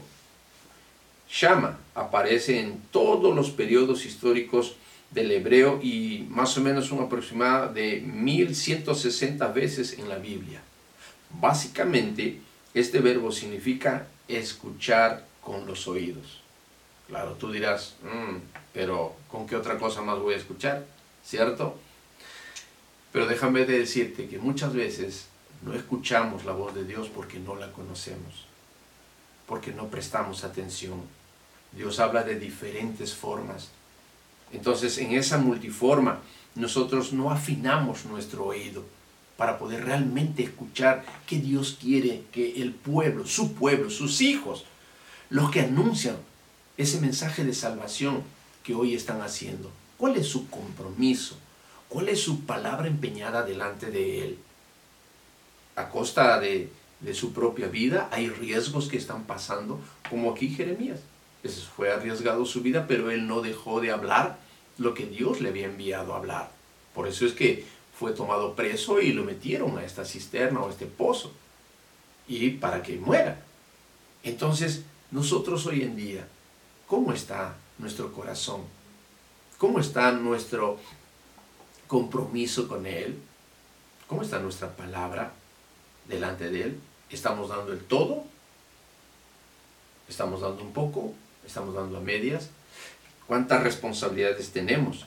Shama 1.29 1.79
aparece 1.95 2.59
en 2.59 2.81
todos 2.91 3.35
los 3.35 3.49
periodos 3.51 4.05
históricos 4.05 4.75
del 5.11 5.31
hebreo 5.31 5.79
y 5.81 6.25
más 6.29 6.57
o 6.57 6.61
menos 6.61 6.91
un 6.91 7.03
aproximado 7.03 7.73
de 7.73 8.01
1160 8.01 9.47
veces 9.49 9.97
en 9.97 10.09
la 10.09 10.17
Biblia. 10.17 10.61
Básicamente, 11.29 12.39
este 12.73 12.99
verbo 12.99 13.31
significa 13.31 14.07
escuchar 14.27 15.25
con 15.41 15.65
los 15.65 15.87
oídos. 15.87 16.41
Claro, 17.07 17.33
tú 17.33 17.51
dirás, 17.51 17.95
mm, 18.03 18.37
pero 18.73 19.15
¿con 19.29 19.45
qué 19.45 19.55
otra 19.55 19.77
cosa 19.77 20.01
más 20.01 20.19
voy 20.19 20.33
a 20.33 20.37
escuchar? 20.37 20.85
¿Cierto? 21.23 21.77
Pero 23.11 23.27
déjame 23.27 23.65
decirte 23.65 24.27
que 24.27 24.39
muchas 24.39 24.73
veces 24.73 25.27
no 25.63 25.73
escuchamos 25.73 26.45
la 26.45 26.51
voz 26.51 26.75
de 26.75 26.83
Dios 26.83 27.09
porque 27.13 27.39
no 27.39 27.55
la 27.55 27.71
conocemos 27.71 28.45
porque 29.47 29.71
no 29.71 29.87
prestamos 29.87 30.43
atención. 30.43 31.01
Dios 31.75 31.99
habla 31.99 32.23
de 32.23 32.39
diferentes 32.39 33.13
formas. 33.13 33.69
Entonces, 34.51 34.97
en 34.97 35.13
esa 35.13 35.37
multiforma, 35.37 36.19
nosotros 36.55 37.13
no 37.13 37.31
afinamos 37.31 38.05
nuestro 38.05 38.45
oído 38.45 38.83
para 39.37 39.57
poder 39.57 39.83
realmente 39.83 40.43
escuchar 40.43 41.03
que 41.27 41.39
Dios 41.39 41.77
quiere 41.79 42.23
que 42.31 42.61
el 42.61 42.71
pueblo, 42.71 43.25
su 43.25 43.53
pueblo, 43.53 43.89
sus 43.89 44.21
hijos, 44.21 44.63
los 45.29 45.51
que 45.51 45.61
anuncian 45.61 46.15
ese 46.77 47.01
mensaje 47.01 47.43
de 47.43 47.53
salvación 47.53 48.23
que 48.63 48.75
hoy 48.75 48.95
están 48.95 49.21
haciendo, 49.21 49.71
¿cuál 49.97 50.15
es 50.15 50.27
su 50.27 50.49
compromiso? 50.49 51.37
¿Cuál 51.89 52.09
es 52.09 52.21
su 52.21 52.41
palabra 52.45 52.87
empeñada 52.87 53.43
delante 53.43 53.91
de 53.91 54.25
Él? 54.25 54.37
A 55.75 55.89
costa 55.89 56.39
de 56.39 56.69
de 56.99 57.13
su 57.13 57.33
propia 57.33 57.67
vida, 57.67 58.09
hay 58.11 58.29
riesgos 58.29 58.87
que 58.87 58.97
están 58.97 59.23
pasando, 59.23 59.79
como 60.09 60.31
aquí 60.31 60.49
Jeremías. 60.49 60.99
Fue 61.47 61.91
arriesgado 61.91 62.45
su 62.45 62.61
vida, 62.61 62.85
pero 62.87 63.11
él 63.11 63.27
no 63.27 63.41
dejó 63.41 63.81
de 63.81 63.91
hablar 63.91 64.37
lo 64.77 64.93
que 64.93 65.05
Dios 65.05 65.41
le 65.41 65.49
había 65.49 65.65
enviado 65.65 66.13
a 66.13 66.17
hablar. 66.17 66.51
Por 66.93 67.07
eso 67.07 67.25
es 67.25 67.33
que 67.33 67.65
fue 67.97 68.11
tomado 68.11 68.55
preso 68.55 68.99
y 68.99 69.13
lo 69.13 69.23
metieron 69.23 69.77
a 69.77 69.83
esta 69.83 70.05
cisterna 70.05 70.61
o 70.61 70.67
a 70.67 70.71
este 70.71 70.85
pozo, 70.85 71.31
y 72.27 72.51
para 72.51 72.81
que 72.81 72.97
muera. 72.97 73.43
Entonces, 74.23 74.83
nosotros 75.11 75.65
hoy 75.65 75.83
en 75.83 75.95
día, 75.95 76.27
¿cómo 76.87 77.13
está 77.13 77.55
nuestro 77.77 78.11
corazón? 78.11 78.61
¿Cómo 79.57 79.79
está 79.79 80.11
nuestro 80.11 80.79
compromiso 81.87 82.67
con 82.67 82.85
Él? 82.85 83.17
¿Cómo 84.07 84.23
está 84.23 84.39
nuestra 84.39 84.75
palabra? 84.75 85.31
delante 86.07 86.49
de 86.49 86.63
Él? 86.63 86.81
¿Estamos 87.09 87.49
dando 87.49 87.73
el 87.73 87.83
todo? 87.83 88.23
¿Estamos 90.07 90.41
dando 90.41 90.63
un 90.63 90.73
poco? 90.73 91.13
¿Estamos 91.45 91.75
dando 91.75 91.97
a 91.97 92.01
medias? 92.01 92.49
¿Cuántas 93.27 93.63
responsabilidades 93.63 94.49
tenemos? 94.49 95.05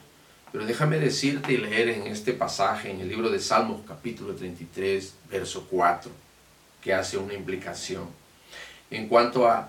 Pero 0.53 0.65
déjame 0.65 0.99
decirte 0.99 1.53
y 1.53 1.59
leer 1.59 1.89
en 1.89 2.07
este 2.07 2.33
pasaje, 2.33 2.91
en 2.91 3.01
el 3.01 3.09
libro 3.09 3.31
de 3.31 3.39
Salmos 3.39 3.83
capítulo 3.87 4.35
33, 4.35 5.15
verso 5.31 5.67
4, 5.71 6.11
que 6.83 6.95
hace 6.95 7.19
una 7.19 7.35
implicación. 7.35 8.07
En 8.91 9.09
cuanto 9.09 9.47
a 9.49 9.69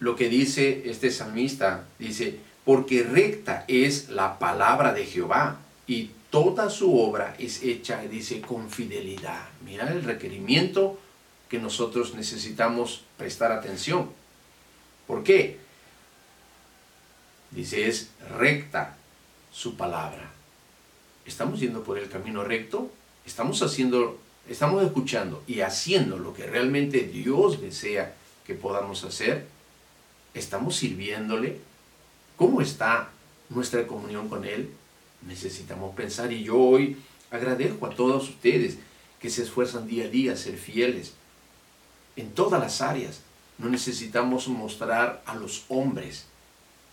lo 0.00 0.14
que 0.14 0.28
dice 0.28 0.82
este 0.84 1.10
salmista, 1.10 1.86
dice, 1.98 2.38
porque 2.64 3.02
recta 3.02 3.64
es 3.66 4.10
la 4.10 4.38
palabra 4.38 4.92
de 4.92 5.06
Jehová 5.06 5.58
y 5.86 6.10
toda 6.30 6.70
su 6.70 6.96
obra 6.96 7.34
es 7.38 7.62
hecha, 7.62 8.00
dice, 8.02 8.40
con 8.40 8.70
fidelidad. 8.70 9.48
Mira 9.64 9.90
el 9.90 10.04
requerimiento 10.04 10.98
que 11.48 11.58
nosotros 11.58 12.14
necesitamos 12.14 13.02
prestar 13.16 13.50
atención. 13.50 14.10
¿Por 15.08 15.24
qué? 15.24 15.58
Dice, 17.50 17.88
es 17.88 18.10
recta 18.38 18.96
su 19.50 19.76
palabra. 19.76 20.30
¿Estamos 21.26 21.58
yendo 21.58 21.82
por 21.82 21.98
el 21.98 22.08
camino 22.08 22.44
recto? 22.44 22.92
¿Estamos 23.26 23.60
haciendo, 23.62 24.20
estamos 24.48 24.84
escuchando 24.84 25.42
y 25.48 25.62
haciendo 25.62 26.16
lo 26.18 26.32
que 26.32 26.46
realmente 26.46 27.00
Dios 27.00 27.60
desea 27.60 28.14
que 28.46 28.54
podamos 28.54 29.02
hacer? 29.02 29.48
¿Estamos 30.32 30.76
sirviéndole? 30.76 31.58
¿Cómo 32.36 32.60
está 32.60 33.10
nuestra 33.48 33.84
comunión 33.88 34.28
con 34.28 34.44
Él? 34.44 34.70
necesitamos 35.26 35.94
pensar 35.94 36.32
y 36.32 36.44
yo 36.44 36.56
hoy 36.56 36.96
agradezco 37.30 37.86
a 37.86 37.90
todos 37.90 38.28
ustedes 38.28 38.78
que 39.20 39.30
se 39.30 39.42
esfuerzan 39.42 39.86
día 39.86 40.04
a 40.04 40.08
día 40.08 40.32
a 40.32 40.36
ser 40.36 40.56
fieles 40.56 41.14
en 42.16 42.30
todas 42.32 42.60
las 42.60 42.80
áreas. 42.80 43.20
No 43.58 43.68
necesitamos 43.68 44.48
mostrar 44.48 45.22
a 45.26 45.34
los 45.34 45.64
hombres. 45.68 46.26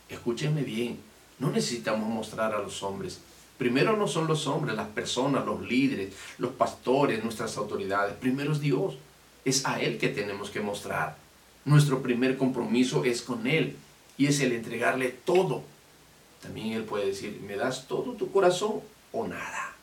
Escúchenme 0.10 0.64
bien, 0.64 1.00
no 1.40 1.52
necesitamos 1.52 2.10
mostrar 2.10 2.54
a 2.54 2.60
los 2.60 2.84
hombres. 2.84 3.22
Primero 3.58 3.96
no 3.96 4.08
son 4.08 4.28
los 4.28 4.48
hombres, 4.48 4.76
las 4.76 4.90
personas, 4.90 5.46
los 5.46 5.62
líderes, 5.62 6.14
los 6.38 6.52
pastores, 6.52 7.24
nuestras 7.24 7.56
autoridades. 7.58 8.16
Primero 8.16 8.52
es 8.52 8.60
Dios. 8.60 8.98
Es 9.46 9.66
a 9.66 9.80
Él 9.80 10.00
que 10.00 10.10
tenemos 10.10 10.50
que 10.50 10.60
mostrar. 10.60 11.18
Nuestro 11.66 12.02
primer 12.02 12.38
compromiso 12.38 13.06
es 13.06 13.22
con 13.22 13.46
Él 13.48 13.78
y 14.18 14.26
es 14.26 14.40
el 14.40 14.52
entregarle 14.52 15.10
todo 15.10 15.64
también 16.46 16.74
Él 16.74 16.84
puede 16.84 17.08
decir, 17.08 17.42
¿me 17.42 17.56
das 17.56 17.88
todo 17.88 18.14
tu 18.14 18.32
corazón 18.32 18.82
o 19.12 19.28
nada? 19.28 19.74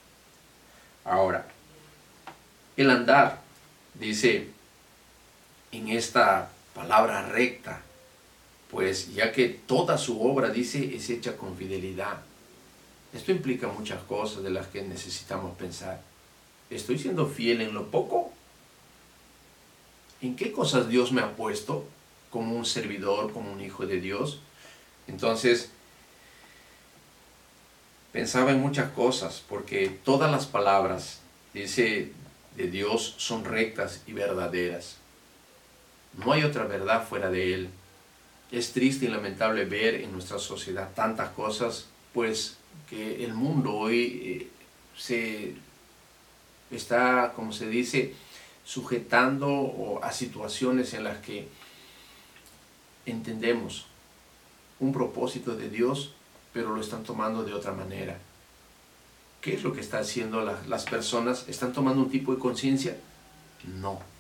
Ahora, 1.05 1.49
el 2.77 2.89
andar, 2.89 3.41
dice 3.95 4.49
en 5.73 5.89
esta 5.89 6.52
palabra 6.75 7.29
recta, 7.29 7.83
pues 8.71 9.15
ya 9.15 9.33
que 9.33 9.49
toda 9.49 9.99
su 9.99 10.23
obra, 10.23 10.49
dice, 10.49 10.97
es 10.97 11.11
hecha 11.11 11.37
con 11.37 11.57
fidelidad. 11.57 12.23
Esto 13.13 13.31
implica 13.33 13.69
muchas 13.69 14.03
cosas 14.05 14.43
de 14.43 14.51
las 14.51 14.69
que 14.69 14.83
necesitamos 14.83 15.57
pensar. 15.57 16.01
¿Estoy 16.71 16.99
siendo 16.99 17.27
fiel 17.27 17.61
en 17.61 17.75
lo 17.75 17.91
poco? 17.91 18.33
¿En 20.23 20.37
qué 20.37 20.53
cosas 20.53 20.89
Dios 20.89 21.13
me 21.13 21.21
ha 21.21 21.37
puesto 21.37 21.85
como 22.31 22.57
un 22.57 22.65
servidor, 22.65 23.33
como 23.33 23.53
un 23.53 23.61
hijo 23.61 23.87
de 23.87 24.01
Dios? 24.01 24.41
Entonces, 25.07 25.71
pensaba 28.13 28.53
en 28.53 28.61
muchas 28.61 28.93
cosas, 28.93 29.43
porque 29.47 29.89
todas 29.89 30.31
las 30.31 30.47
palabras, 30.47 31.21
dice, 31.53 32.13
de 32.57 32.69
Dios 32.69 33.15
son 33.19 33.45
rectas 33.45 34.03
y 34.07 34.15
verdaderas. 34.15 35.02
No 36.19 36.33
hay 36.33 36.45
otra 36.45 36.65
verdad 36.65 37.07
fuera 37.07 37.31
de 37.31 37.55
Él. 37.55 37.71
Es 38.51 38.73
triste 38.73 39.07
y 39.07 39.09
lamentable 39.09 39.65
ver 39.65 39.95
en 39.95 40.13
nuestra 40.13 40.39
sociedad 40.39 40.91
tantas 40.95 41.31
cosas, 41.31 41.87
pues 42.13 42.59
que 42.89 43.25
el 43.25 43.33
mundo 43.33 43.75
hoy 43.75 44.21
eh, 44.25 44.49
se 44.97 45.55
está, 46.71 47.33
como 47.35 47.53
se 47.53 47.69
dice, 47.69 48.15
sujetando 48.65 50.01
a 50.03 50.13
situaciones 50.13 50.93
en 50.95 51.05
las 51.05 51.19
que 51.19 51.49
entendemos 53.07 53.87
un 54.81 54.93
propósito 54.93 55.57
de 55.57 55.71
Dios, 55.71 56.13
pero 56.53 56.75
lo 56.75 56.81
están 56.81 57.05
tomando 57.05 57.45
de 57.45 57.55
otra 57.55 57.73
manera. 57.73 58.19
¿Qué 59.41 59.55
es 59.55 59.63
lo 59.63 59.73
que 59.73 59.81
están 59.81 60.03
haciendo 60.03 60.45
las 60.69 60.85
personas? 60.85 61.49
¿Están 61.49 61.73
tomando 61.73 62.03
un 62.03 62.11
tipo 62.11 62.33
de 62.35 62.39
conciencia? 62.39 62.97
No. 63.81 64.12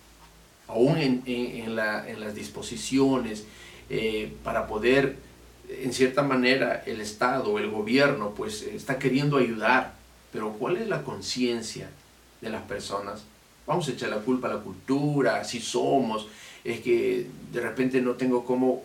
Aún 0.72 0.96
en, 0.96 1.76
las 1.76 2.34
disposiciones 2.34 3.44
eh, 3.90 4.32
para 4.42 4.66
poder, 4.66 5.16
en 5.68 5.92
cierta 5.92 6.22
manera, 6.22 6.82
el 6.86 7.00
Estado 7.00 7.58
el 7.58 7.70
gobierno, 7.70 8.32
pues 8.34 8.62
está 8.62 8.98
queriendo 8.98 9.36
ayudar. 9.36 9.94
Pero 10.32 10.54
¿cuál 10.54 10.78
es 10.78 10.88
la 10.88 11.02
conciencia 11.02 11.90
de 12.40 12.48
las 12.48 12.62
personas? 12.62 13.22
Vamos 13.66 13.86
a 13.88 13.92
echar 13.92 14.08
la 14.08 14.20
culpa 14.20 14.48
a 14.48 14.54
la 14.54 14.60
cultura, 14.60 15.36
así 15.36 15.60
somos, 15.60 16.26
es 16.64 16.80
que 16.80 17.26
de 17.52 17.60
repente 17.60 18.00
no 18.00 18.12
tengo 18.12 18.44
cómo, 18.44 18.82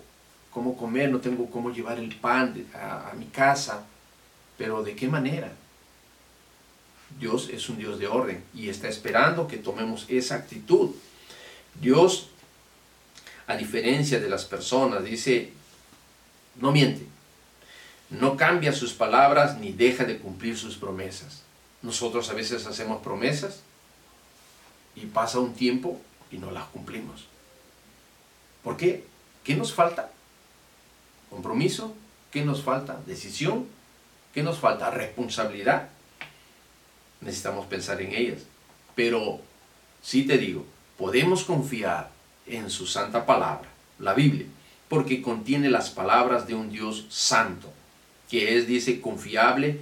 cómo 0.51 0.75
comer, 0.75 1.09
no 1.09 1.19
tengo 1.19 1.49
cómo 1.49 1.71
llevar 1.71 1.99
el 1.99 2.13
pan 2.15 2.53
a 2.75 3.13
mi 3.17 3.25
casa, 3.25 3.85
pero 4.57 4.83
¿de 4.83 4.93
qué 4.95 5.07
manera? 5.07 5.51
Dios 7.19 7.49
es 7.51 7.69
un 7.69 7.77
Dios 7.77 7.97
de 7.97 8.07
orden 8.07 8.43
y 8.53 8.69
está 8.69 8.87
esperando 8.87 9.47
que 9.47 9.57
tomemos 9.57 10.05
esa 10.09 10.35
actitud. 10.35 10.91
Dios, 11.81 12.29
a 13.47 13.55
diferencia 13.55 14.19
de 14.19 14.29
las 14.29 14.45
personas, 14.45 15.03
dice, 15.03 15.53
no 16.55 16.71
miente, 16.71 17.05
no 18.09 18.37
cambia 18.37 18.73
sus 18.73 18.93
palabras 18.93 19.57
ni 19.57 19.71
deja 19.73 20.05
de 20.05 20.17
cumplir 20.17 20.57
sus 20.57 20.77
promesas. 20.77 21.43
Nosotros 21.81 22.29
a 22.29 22.33
veces 22.33 22.65
hacemos 22.65 23.01
promesas 23.03 23.61
y 24.95 25.05
pasa 25.05 25.39
un 25.39 25.53
tiempo 25.53 26.01
y 26.31 26.37
no 26.37 26.51
las 26.51 26.65
cumplimos. 26.65 27.25
¿Por 28.63 28.77
qué? 28.77 29.03
¿Qué 29.43 29.55
nos 29.55 29.73
falta? 29.73 30.11
Compromiso. 31.29 31.95
¿Qué 32.31 32.43
nos 32.43 32.63
falta? 32.63 32.99
Decisión. 33.05 33.67
¿Qué 34.33 34.43
nos 34.43 34.57
falta? 34.57 34.89
Responsabilidad. 34.89 35.89
Necesitamos 37.21 37.65
pensar 37.67 38.01
en 38.01 38.13
ellas. 38.13 38.41
Pero 38.95 39.39
sí 40.01 40.23
te 40.23 40.37
digo, 40.37 40.65
podemos 40.97 41.43
confiar 41.43 42.09
en 42.45 42.69
su 42.69 42.87
santa 42.87 43.25
palabra, 43.25 43.69
la 43.99 44.13
Biblia, 44.13 44.45
porque 44.89 45.21
contiene 45.21 45.69
las 45.69 45.89
palabras 45.89 46.47
de 46.47 46.55
un 46.55 46.69
Dios 46.69 47.05
santo, 47.09 47.71
que 48.29 48.57
es, 48.57 48.67
dice, 48.67 49.01
confiable 49.01 49.79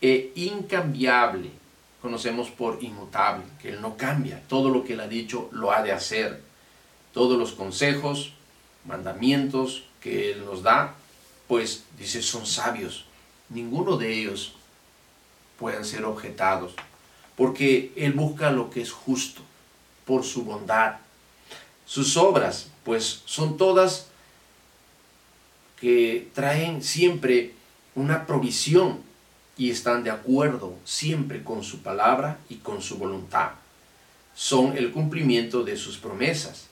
e 0.00 0.32
incambiable 0.34 1.50
conocemos 2.00 2.50
por 2.50 2.82
inmutable, 2.82 3.44
que 3.60 3.70
Él 3.70 3.80
no 3.80 3.96
cambia. 3.96 4.42
Todo 4.48 4.70
lo 4.70 4.84
que 4.84 4.94
Él 4.94 5.00
ha 5.00 5.08
dicho 5.08 5.48
lo 5.52 5.72
ha 5.72 5.82
de 5.82 5.92
hacer. 5.92 6.40
Todos 7.12 7.38
los 7.38 7.52
consejos, 7.52 8.32
mandamientos 8.86 9.84
que 10.00 10.32
Él 10.32 10.44
nos 10.44 10.62
da, 10.62 10.94
pues 11.46 11.84
dice, 11.98 12.22
son 12.22 12.46
sabios. 12.46 13.04
Ninguno 13.48 13.96
de 13.96 14.12
ellos 14.12 14.54
pueden 15.58 15.84
ser 15.84 16.04
objetados, 16.04 16.72
porque 17.36 17.92
Él 17.96 18.12
busca 18.12 18.50
lo 18.50 18.70
que 18.70 18.80
es 18.80 18.92
justo, 18.92 19.42
por 20.10 20.24
su 20.24 20.42
bondad. 20.42 20.96
Sus 21.86 22.16
obras, 22.16 22.66
pues 22.82 23.22
son 23.26 23.56
todas 23.56 24.08
que 25.80 26.28
traen 26.34 26.82
siempre 26.82 27.54
una 27.94 28.26
provisión 28.26 28.98
y 29.56 29.70
están 29.70 30.02
de 30.02 30.10
acuerdo 30.10 30.74
siempre 30.84 31.44
con 31.44 31.62
su 31.62 31.82
palabra 31.82 32.38
y 32.48 32.56
con 32.56 32.82
su 32.82 32.98
voluntad. 32.98 33.50
Son 34.34 34.76
el 34.76 34.90
cumplimiento 34.90 35.62
de 35.62 35.76
sus 35.76 35.96
promesas 35.96 36.66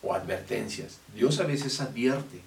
o 0.00 0.14
advertencias. 0.14 0.98
Dios 1.12 1.40
a 1.40 1.46
veces 1.46 1.80
advierte. 1.80 2.40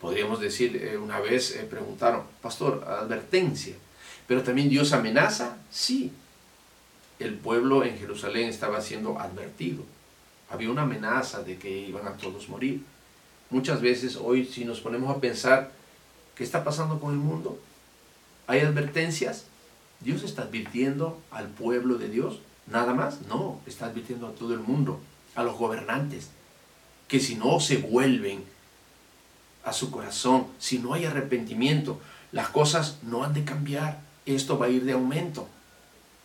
Podríamos 0.00 0.40
decir, 0.40 0.82
eh, 0.82 0.96
una 0.96 1.20
vez 1.20 1.56
eh, 1.56 1.66
preguntaron, 1.68 2.22
pastor, 2.40 2.86
advertencia. 2.88 3.74
Pero 4.26 4.42
también 4.42 4.70
Dios 4.70 4.94
amenaza. 4.94 5.58
Sí. 5.70 6.10
El 7.20 7.34
pueblo 7.34 7.84
en 7.84 7.98
Jerusalén 7.98 8.48
estaba 8.48 8.80
siendo 8.80 9.18
advertido. 9.18 9.84
Había 10.48 10.70
una 10.70 10.82
amenaza 10.82 11.42
de 11.42 11.58
que 11.58 11.70
iban 11.70 12.08
a 12.08 12.16
todos 12.16 12.48
morir. 12.48 12.82
Muchas 13.50 13.82
veces 13.82 14.16
hoy 14.16 14.46
si 14.46 14.64
nos 14.64 14.80
ponemos 14.80 15.14
a 15.14 15.20
pensar, 15.20 15.70
¿qué 16.34 16.42
está 16.42 16.64
pasando 16.64 16.98
con 16.98 17.12
el 17.12 17.18
mundo? 17.18 17.60
¿Hay 18.46 18.60
advertencias? 18.60 19.44
¿Dios 20.00 20.22
está 20.22 20.42
advirtiendo 20.42 21.20
al 21.30 21.48
pueblo 21.48 21.98
de 21.98 22.08
Dios? 22.08 22.40
¿Nada 22.66 22.94
más? 22.94 23.20
No, 23.28 23.60
está 23.66 23.86
advirtiendo 23.86 24.26
a 24.26 24.32
todo 24.32 24.54
el 24.54 24.60
mundo, 24.60 24.98
a 25.34 25.42
los 25.42 25.58
gobernantes, 25.58 26.30
que 27.06 27.20
si 27.20 27.34
no 27.34 27.60
se 27.60 27.76
vuelven 27.76 28.44
a 29.62 29.74
su 29.74 29.90
corazón, 29.90 30.46
si 30.58 30.78
no 30.78 30.94
hay 30.94 31.04
arrepentimiento, 31.04 32.00
las 32.32 32.48
cosas 32.48 32.96
no 33.02 33.24
han 33.24 33.34
de 33.34 33.44
cambiar, 33.44 34.00
esto 34.24 34.58
va 34.58 34.66
a 34.66 34.70
ir 34.70 34.84
de 34.84 34.92
aumento. 34.92 35.48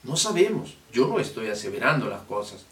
No 0.05 0.15
sabemos, 0.15 0.75
yo 0.93 1.07
no 1.07 1.19
estoy 1.19 1.47
aseverando 1.47 2.07
las 2.07 2.21
cosas, 2.23 2.63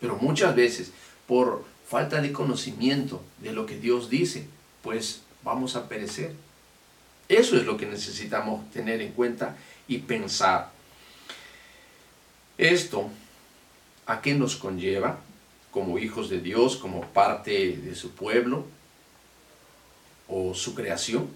pero 0.00 0.16
muchas 0.16 0.54
veces 0.54 0.92
por 1.26 1.64
falta 1.88 2.20
de 2.20 2.30
conocimiento 2.30 3.22
de 3.38 3.52
lo 3.52 3.64
que 3.64 3.78
Dios 3.78 4.10
dice, 4.10 4.46
pues 4.82 5.22
vamos 5.42 5.76
a 5.76 5.88
perecer. 5.88 6.34
Eso 7.26 7.56
es 7.56 7.64
lo 7.64 7.78
que 7.78 7.86
necesitamos 7.86 8.70
tener 8.70 9.00
en 9.00 9.12
cuenta 9.12 9.56
y 9.86 9.98
pensar. 9.98 10.70
Esto, 12.58 13.08
¿a 14.04 14.20
qué 14.20 14.34
nos 14.34 14.56
conlleva 14.56 15.20
como 15.70 15.98
hijos 15.98 16.28
de 16.28 16.40
Dios, 16.40 16.76
como 16.76 17.00
parte 17.00 17.78
de 17.78 17.94
su 17.94 18.10
pueblo 18.10 18.66
o 20.28 20.52
su 20.52 20.74
creación? 20.74 21.28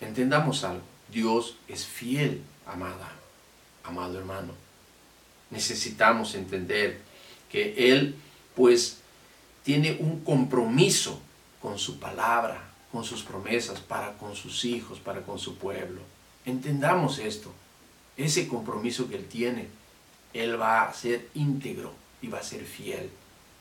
Entendamos 0.00 0.64
algo. 0.64 0.82
Dios 1.10 1.56
es 1.68 1.84
fiel, 1.84 2.42
amada, 2.66 3.12
amado 3.84 4.18
hermano. 4.18 4.54
Necesitamos 5.50 6.34
entender 6.34 7.00
que 7.50 7.92
Él, 7.92 8.14
pues, 8.54 8.98
tiene 9.62 9.96
un 10.00 10.20
compromiso 10.20 11.20
con 11.60 11.78
su 11.78 11.98
palabra, 11.98 12.72
con 12.90 13.04
sus 13.04 13.22
promesas 13.22 13.80
para 13.80 14.12
con 14.14 14.34
sus 14.34 14.64
hijos, 14.64 14.98
para 14.98 15.22
con 15.22 15.38
su 15.38 15.56
pueblo. 15.56 16.00
Entendamos 16.44 17.18
esto, 17.18 17.52
ese 18.16 18.48
compromiso 18.48 19.08
que 19.08 19.16
Él 19.16 19.26
tiene, 19.26 19.68
Él 20.32 20.60
va 20.60 20.82
a 20.82 20.94
ser 20.94 21.28
íntegro 21.34 21.92
y 22.20 22.28
va 22.28 22.38
a 22.38 22.42
ser 22.42 22.64
fiel. 22.64 23.10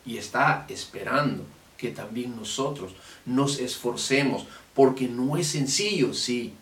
Y 0.05 0.17
está 0.17 0.65
esperando 0.69 1.45
que 1.77 1.91
también 1.91 2.35
nosotros 2.35 2.93
nos 3.25 3.59
esforcemos, 3.59 4.45
porque 4.73 5.07
no 5.07 5.37
es 5.37 5.47
sencillo, 5.47 6.13
sí, 6.13 6.53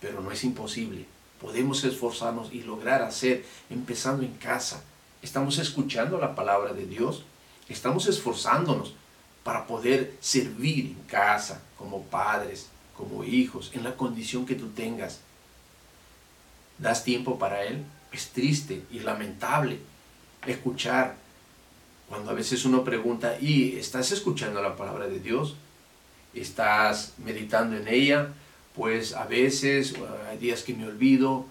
pero 0.00 0.20
no 0.20 0.30
es 0.30 0.44
imposible. 0.44 1.06
Podemos 1.40 1.84
esforzarnos 1.84 2.52
y 2.52 2.62
lograr 2.62 3.02
hacer, 3.02 3.44
empezando 3.70 4.22
en 4.22 4.34
casa. 4.34 4.82
Estamos 5.22 5.58
escuchando 5.58 6.18
la 6.18 6.34
palabra 6.34 6.72
de 6.72 6.86
Dios, 6.86 7.24
estamos 7.68 8.06
esforzándonos 8.06 8.94
para 9.42 9.66
poder 9.66 10.14
servir 10.20 10.86
en 10.86 11.02
casa, 11.06 11.62
como 11.78 12.02
padres, 12.04 12.68
como 12.96 13.24
hijos, 13.24 13.70
en 13.74 13.84
la 13.84 13.96
condición 13.96 14.46
que 14.46 14.54
tú 14.54 14.68
tengas. 14.68 15.20
¿Das 16.78 17.04
tiempo 17.04 17.38
para 17.38 17.64
Él? 17.64 17.84
Es 18.12 18.30
triste 18.30 18.82
y 18.90 19.00
lamentable 19.00 19.80
escuchar 20.46 21.16
cuando 22.08 22.30
a 22.30 22.34
veces 22.34 22.64
uno 22.64 22.84
pregunta, 22.84 23.38
¿y 23.40 23.76
estás 23.76 24.12
escuchando 24.12 24.62
la 24.62 24.76
palabra 24.76 25.06
de 25.08 25.18
Dios? 25.18 25.56
¿Estás 26.34 27.14
meditando 27.18 27.76
en 27.76 27.88
ella? 27.88 28.28
Pues 28.76 29.14
a 29.14 29.24
veces, 29.24 29.94
hay 30.28 30.38
días 30.38 30.62
que 30.62 30.74
me 30.74 30.86
olvido, 30.86 31.46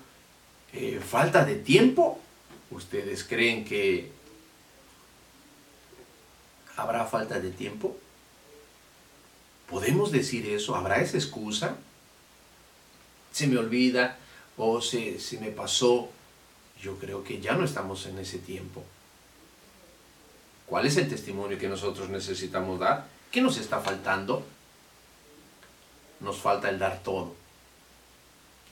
eh, 0.73 1.01
falta 1.05 1.43
de 1.43 1.55
tiempo. 1.55 2.19
¿Ustedes 2.71 3.23
creen 3.23 3.65
que 3.65 4.15
¿Habrá 6.77 7.05
falta 7.05 7.39
de 7.39 7.51
tiempo? 7.51 7.95
¿Podemos 9.69 10.11
decir 10.11 10.45
eso? 10.47 10.75
¿Habrá 10.75 11.01
esa 11.01 11.17
excusa? 11.17 11.77
Se 13.31 13.47
me 13.47 13.57
olvida 13.57 14.17
o 14.57 14.81
se, 14.81 15.19
se 15.19 15.39
me 15.39 15.51
pasó. 15.51 16.09
yo 16.81 16.99
creo 16.99 17.23
que 17.23 17.39
ya 17.39 17.53
no 17.53 17.63
estamos 17.63 18.05
en 18.05 18.19
ese 18.19 18.37
tiempo. 18.37 18.83
¿Cuál 20.67 20.85
es 20.85 20.97
el 20.97 21.07
testimonio 21.07 21.57
que 21.57 21.69
nosotros 21.69 22.09
necesitamos 22.09 22.79
dar? 22.79 23.07
¿Qué 23.31 23.41
nos 23.41 23.57
está 23.57 23.79
faltando? 23.79 24.45
Nos 26.25 26.37
falta 26.37 26.69
el 26.69 26.79
dar 26.79 26.99
todo. 27.03 27.33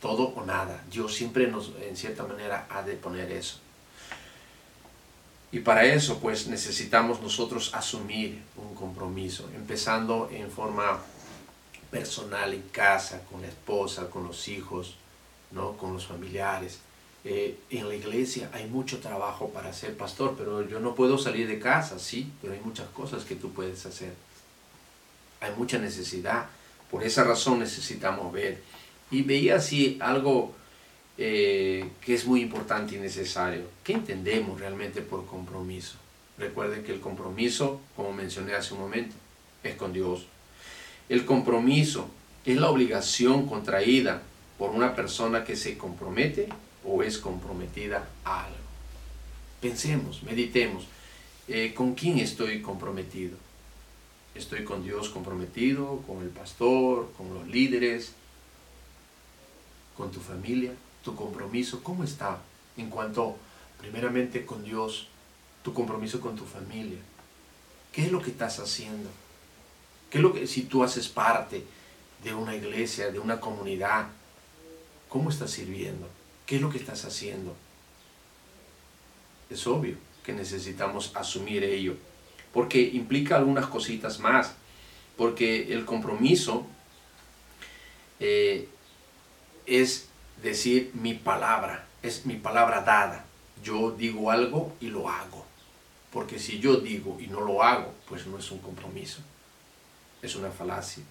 Todo 0.01 0.33
o 0.35 0.43
nada. 0.43 0.83
Dios 0.91 1.13
siempre 1.13 1.47
nos, 1.47 1.71
en 1.79 1.95
cierta 1.95 2.23
manera, 2.23 2.67
ha 2.69 2.81
de 2.81 2.95
poner 2.95 3.31
eso. 3.31 3.59
Y 5.51 5.59
para 5.59 5.85
eso, 5.85 6.17
pues, 6.17 6.47
necesitamos 6.47 7.21
nosotros 7.21 7.75
asumir 7.75 8.41
un 8.57 8.73
compromiso, 8.73 9.47
empezando 9.55 10.27
en 10.33 10.49
forma 10.49 10.99
personal 11.91 12.51
en 12.55 12.63
casa, 12.69 13.21
con 13.31 13.43
la 13.43 13.49
esposa, 13.49 14.09
con 14.09 14.25
los 14.25 14.47
hijos, 14.47 14.95
¿no? 15.51 15.77
con 15.77 15.93
los 15.93 16.07
familiares. 16.07 16.79
Eh, 17.23 17.59
en 17.69 17.87
la 17.87 17.93
iglesia 17.93 18.49
hay 18.51 18.65
mucho 18.65 18.99
trabajo 18.99 19.49
para 19.49 19.71
ser 19.73 19.95
pastor, 19.95 20.33
pero 20.35 20.67
yo 20.67 20.79
no 20.79 20.95
puedo 20.95 21.19
salir 21.19 21.47
de 21.47 21.59
casa, 21.59 21.99
sí, 21.99 22.31
pero 22.41 22.53
hay 22.53 22.59
muchas 22.61 22.89
cosas 22.89 23.23
que 23.23 23.35
tú 23.35 23.53
puedes 23.53 23.85
hacer. 23.85 24.15
Hay 25.39 25.51
mucha 25.55 25.77
necesidad. 25.77 26.47
Por 26.93 27.03
esa 27.03 27.23
razón 27.23 27.57
necesitamos 27.57 28.31
ver. 28.31 28.61
Y 29.09 29.23
veía 29.23 29.55
así 29.55 29.97
algo 29.99 30.53
eh, 31.17 31.89
que 32.01 32.13
es 32.13 32.27
muy 32.27 32.39
importante 32.39 32.95
y 32.95 32.99
necesario. 32.99 33.63
¿Qué 33.83 33.93
entendemos 33.93 34.59
realmente 34.59 35.01
por 35.01 35.25
compromiso? 35.25 35.95
Recuerden 36.37 36.83
que 36.83 36.91
el 36.91 36.99
compromiso, 36.99 37.81
como 37.95 38.13
mencioné 38.13 38.53
hace 38.53 38.75
un 38.75 38.81
momento, 38.81 39.15
es 39.63 39.73
con 39.73 39.91
Dios. 39.91 40.27
El 41.09 41.25
compromiso 41.25 42.11
es 42.45 42.57
la 42.57 42.69
obligación 42.69 43.47
contraída 43.47 44.21
por 44.59 44.69
una 44.69 44.95
persona 44.95 45.43
que 45.43 45.55
se 45.55 45.79
compromete 45.79 46.47
o 46.85 47.01
es 47.01 47.17
comprometida 47.17 48.07
a 48.23 48.43
algo. 48.45 48.57
Pensemos, 49.59 50.21
meditemos, 50.21 50.85
eh, 51.47 51.73
¿con 51.73 51.95
quién 51.95 52.19
estoy 52.19 52.61
comprometido? 52.61 53.35
¿Estoy 54.35 54.63
con 54.63 54.83
Dios 54.83 55.09
comprometido, 55.09 56.01
con 56.07 56.23
el 56.23 56.29
pastor, 56.29 57.11
con 57.15 57.31
los 57.33 57.47
líderes, 57.47 58.13
con 59.95 60.11
tu 60.11 60.19
familia? 60.19 60.73
¿Tu 61.03 61.15
compromiso 61.15 61.83
cómo 61.83 62.03
está 62.03 62.39
en 62.75 62.89
cuanto, 62.89 63.37
primeramente, 63.79 64.43
con 64.45 64.63
Dios, 64.63 65.07
tu 65.63 65.73
compromiso 65.73 66.19
con 66.19 66.35
tu 66.35 66.45
familia? 66.45 66.97
¿Qué 67.91 68.05
es 68.05 68.11
lo 68.11 68.23
que 68.23 68.31
estás 68.31 68.59
haciendo? 68.59 69.09
¿Qué 70.09 70.17
es 70.17 70.23
lo 70.23 70.33
que, 70.33 70.47
si 70.47 70.63
tú 70.63 70.83
haces 70.83 71.07
parte 71.07 71.63
de 72.23 72.33
una 72.33 72.55
iglesia, 72.55 73.11
de 73.11 73.19
una 73.19 73.39
comunidad, 73.39 74.07
cómo 75.09 75.29
estás 75.29 75.51
sirviendo? 75.51 76.07
¿Qué 76.47 76.55
es 76.55 76.61
lo 76.61 76.71
que 76.71 76.79
estás 76.79 77.05
haciendo? 77.05 77.55
Es 79.51 79.67
obvio 79.67 79.95
que 80.23 80.33
necesitamos 80.33 81.11
asumir 81.15 81.63
ello, 81.63 81.95
porque 82.53 82.81
implica 82.81 83.35
algunas 83.35 83.65
cositas 83.65 84.19
más, 84.19 84.53
porque 85.17 85.73
el 85.73 85.85
compromiso 85.85 86.67
eh, 88.19 88.69
es 89.65 90.07
decir 90.41 90.91
mi 90.93 91.13
palabra, 91.13 91.85
es 92.01 92.25
mi 92.25 92.35
palabra 92.35 92.81
dada. 92.81 93.25
Yo 93.63 93.91
digo 93.91 94.31
algo 94.31 94.73
y 94.79 94.87
lo 94.87 95.09
hago, 95.09 95.45
porque 96.11 96.39
si 96.39 96.59
yo 96.59 96.77
digo 96.77 97.17
y 97.19 97.27
no 97.27 97.41
lo 97.41 97.63
hago, 97.63 97.93
pues 98.07 98.27
no 98.27 98.37
es 98.37 98.51
un 98.51 98.59
compromiso, 98.59 99.21
es 100.21 100.35
una 100.35 100.51
falacia. 100.51 101.03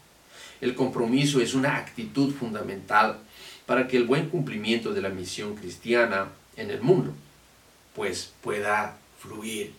El 0.61 0.75
compromiso 0.75 1.41
es 1.41 1.55
una 1.55 1.77
actitud 1.77 2.33
fundamental 2.33 3.19
para 3.67 3.89
que 3.89 3.97
el 3.97 4.05
buen 4.05 4.29
cumplimiento 4.29 4.93
de 4.93 5.03
la 5.03 5.09
misión 5.09 5.55
cristiana 5.55 6.29
en 6.57 6.71
el 6.71 6.81
mundo 6.81 7.13
pues 7.95 8.33
pueda 8.43 8.97
fluir. 9.19 9.75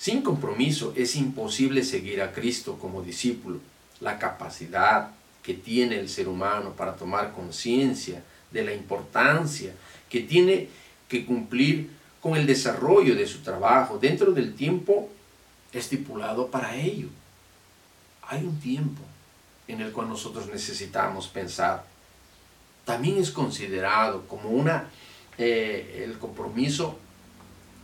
Sin 0.00 0.22
compromiso 0.22 0.94
es 0.96 1.14
imposible 1.14 1.84
seguir 1.84 2.22
a 2.22 2.32
Cristo 2.32 2.78
como 2.78 3.02
discípulo. 3.02 3.60
La 4.00 4.18
capacidad 4.18 5.10
que 5.42 5.52
tiene 5.52 6.00
el 6.00 6.08
ser 6.08 6.26
humano 6.26 6.70
para 6.70 6.96
tomar 6.96 7.32
conciencia 7.32 8.22
de 8.50 8.64
la 8.64 8.72
importancia 8.72 9.74
que 10.08 10.20
tiene 10.20 10.68
que 11.06 11.26
cumplir 11.26 11.90
con 12.22 12.34
el 12.34 12.46
desarrollo 12.46 13.14
de 13.14 13.26
su 13.26 13.40
trabajo 13.40 13.98
dentro 13.98 14.32
del 14.32 14.54
tiempo 14.54 15.10
estipulado 15.70 16.46
para 16.46 16.76
ello. 16.76 17.08
Hay 18.22 18.42
un 18.42 18.58
tiempo 18.58 19.02
en 19.68 19.82
el 19.82 19.92
cual 19.92 20.08
nosotros 20.08 20.46
necesitamos 20.46 21.28
pensar 21.28 21.84
también 22.86 23.18
es 23.18 23.30
considerado 23.30 24.26
como 24.26 24.48
una, 24.48 24.86
eh, 25.36 26.04
el 26.04 26.18
compromiso 26.18 26.98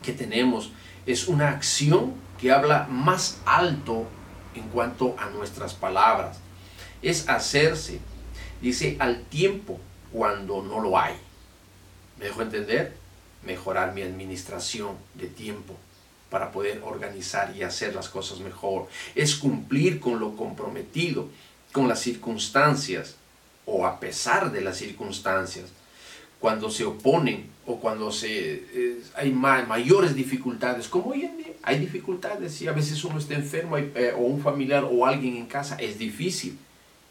que 0.02 0.12
tenemos 0.12 0.70
es 1.06 1.28
una 1.28 1.50
acción 1.50 2.14
que 2.40 2.52
habla 2.52 2.86
más 2.90 3.38
alto 3.46 4.06
en 4.54 4.68
cuanto 4.68 5.14
a 5.18 5.30
nuestras 5.30 5.74
palabras. 5.74 6.38
Es 7.02 7.28
hacerse, 7.28 8.00
dice, 8.60 8.96
al 8.98 9.22
tiempo 9.22 9.78
cuando 10.12 10.62
no 10.62 10.80
lo 10.80 10.98
hay. 10.98 11.14
¿Me 12.18 12.26
dejo 12.26 12.42
entender? 12.42 12.96
Mejorar 13.44 13.94
mi 13.94 14.02
administración 14.02 14.96
de 15.14 15.28
tiempo 15.28 15.76
para 16.30 16.50
poder 16.50 16.82
organizar 16.84 17.54
y 17.56 17.62
hacer 17.62 17.94
las 17.94 18.08
cosas 18.08 18.40
mejor. 18.40 18.88
Es 19.14 19.36
cumplir 19.36 20.00
con 20.00 20.18
lo 20.18 20.36
comprometido, 20.36 21.28
con 21.72 21.88
las 21.88 22.00
circunstancias 22.00 23.16
o 23.64 23.86
a 23.86 24.00
pesar 24.00 24.52
de 24.52 24.60
las 24.60 24.76
circunstancias, 24.76 25.66
cuando 26.40 26.70
se 26.70 26.84
oponen 26.84 27.46
o 27.66 27.80
cuando 27.80 28.12
se, 28.12 28.54
eh, 28.72 29.02
hay 29.14 29.32
mayores 29.32 30.14
dificultades, 30.14 30.88
como 30.88 31.10
hoy 31.10 31.24
en 31.24 31.36
día 31.38 31.46
hay 31.62 31.78
dificultades 31.78 32.62
y 32.62 32.68
a 32.68 32.72
veces 32.72 33.02
uno 33.02 33.18
está 33.18 33.34
enfermo 33.34 33.76
eh, 33.76 34.12
o 34.16 34.20
un 34.20 34.40
familiar 34.40 34.86
o 34.88 35.04
alguien 35.04 35.36
en 35.36 35.46
casa, 35.46 35.76
es 35.76 35.98
difícil, 35.98 36.56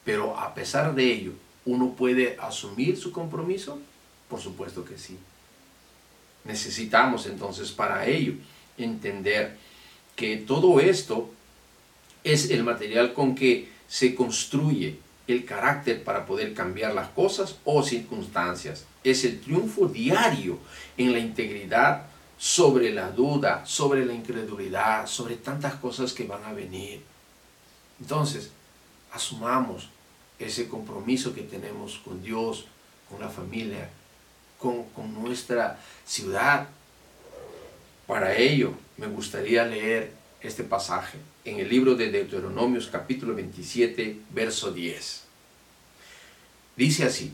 pero 0.05 0.39
a 0.39 0.53
pesar 0.53 0.95
de 0.95 1.11
ello, 1.11 1.33
¿uno 1.65 1.91
puede 1.91 2.38
asumir 2.39 2.95
su 2.95 3.11
compromiso? 3.11 3.79
Por 4.29 4.39
supuesto 4.39 4.85
que 4.85 4.97
sí. 4.97 5.17
Necesitamos 6.45 7.25
entonces 7.25 7.71
para 7.71 8.05
ello 8.07 8.33
entender 8.77 9.57
que 10.15 10.38
todo 10.38 10.79
esto 10.79 11.29
es 12.23 12.49
el 12.49 12.63
material 12.63 13.13
con 13.13 13.35
que 13.35 13.69
se 13.88 14.15
construye 14.15 14.99
el 15.27 15.43
carácter 15.43 16.03
para 16.03 16.25
poder 16.25 16.53
cambiar 16.53 16.93
las 16.93 17.09
cosas 17.09 17.57
o 17.65 17.83
circunstancias. 17.83 18.85
Es 19.06 19.24
el 19.24 19.39
triunfo 19.39 19.88
diario 19.88 20.58
en 20.98 21.13
la 21.13 21.20
integridad 21.20 22.08
sobre 22.38 22.91
la 22.91 23.12
duda, 23.12 23.65
sobre 23.65 24.04
la 24.04 24.13
incredulidad, 24.13 25.08
sobre 25.08 25.36
tantas 25.36 25.76
cosas 25.76 26.12
que 26.12 26.26
van 26.26 26.44
a 26.44 26.54
venir. 26.54 27.02
Entonces, 28.02 28.50
asumamos 29.13 29.89
ese 30.39 30.68
compromiso 30.68 31.34
que 31.34 31.44
tenemos 31.44 32.02
con 32.04 32.22
Dios, 32.22 32.65
con 33.10 33.20
la 33.22 33.30
familia, 33.30 33.89
con, 34.60 34.86
con 34.89 35.13
nuestra 35.13 35.80
ciudad. 36.06 36.68
Para 38.08 38.36
ello, 38.36 38.74
me 38.98 39.08
gustaría 39.08 39.65
leer 39.65 40.12
este 40.41 40.63
pasaje 40.63 41.20
en 41.44 41.60
el 41.60 41.70
libro 41.70 41.96
de 41.96 42.12
Deuteronomios 42.12 42.88
capítulo 42.88 43.36
27, 43.36 44.20
verso 44.32 44.72
10. 44.72 45.24
Dice 46.76 47.04
así, 47.06 47.34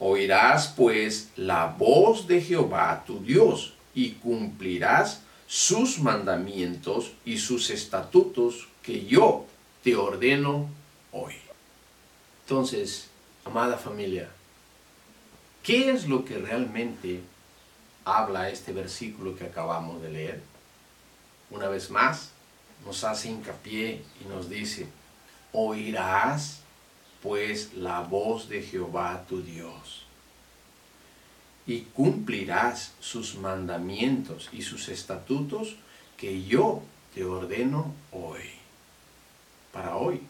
oirás 0.00 0.68
pues 0.76 1.28
la 1.36 1.66
voz 1.66 2.26
de 2.26 2.40
Jehová 2.40 3.04
tu 3.06 3.22
Dios 3.22 3.74
y 3.94 4.12
cumplirás 4.12 5.22
sus 5.46 6.00
mandamientos 6.00 7.12
y 7.24 7.38
sus 7.38 7.70
estatutos 7.70 8.68
que 8.82 9.04
yo 9.06 9.46
te 9.84 9.94
ordeno 9.94 10.68
hoy. 11.12 11.34
Entonces, 12.44 13.08
amada 13.44 13.76
familia, 13.76 14.30
¿qué 15.62 15.90
es 15.90 16.08
lo 16.08 16.24
que 16.24 16.38
realmente 16.38 17.20
habla 18.04 18.48
este 18.48 18.72
versículo 18.72 19.36
que 19.36 19.44
acabamos 19.44 20.00
de 20.02 20.10
leer? 20.10 20.42
Una 21.50 21.68
vez 21.68 21.90
más, 21.90 22.30
nos 22.86 23.04
hace 23.04 23.28
hincapié 23.28 24.02
y 24.24 24.28
nos 24.28 24.48
dice, 24.48 24.86
oirás 25.52 26.60
pues 27.22 27.74
la 27.74 28.00
voz 28.00 28.48
de 28.48 28.62
Jehová 28.62 29.24
tu 29.28 29.42
Dios 29.42 30.06
y 31.66 31.82
cumplirás 31.82 32.94
sus 33.00 33.36
mandamientos 33.36 34.48
y 34.52 34.62
sus 34.62 34.88
estatutos 34.88 35.76
que 36.16 36.44
yo 36.44 36.82
te 37.14 37.24
ordeno 37.24 37.94
hoy. 38.12 38.42
Para 39.72 39.96
hoy, 39.96 40.20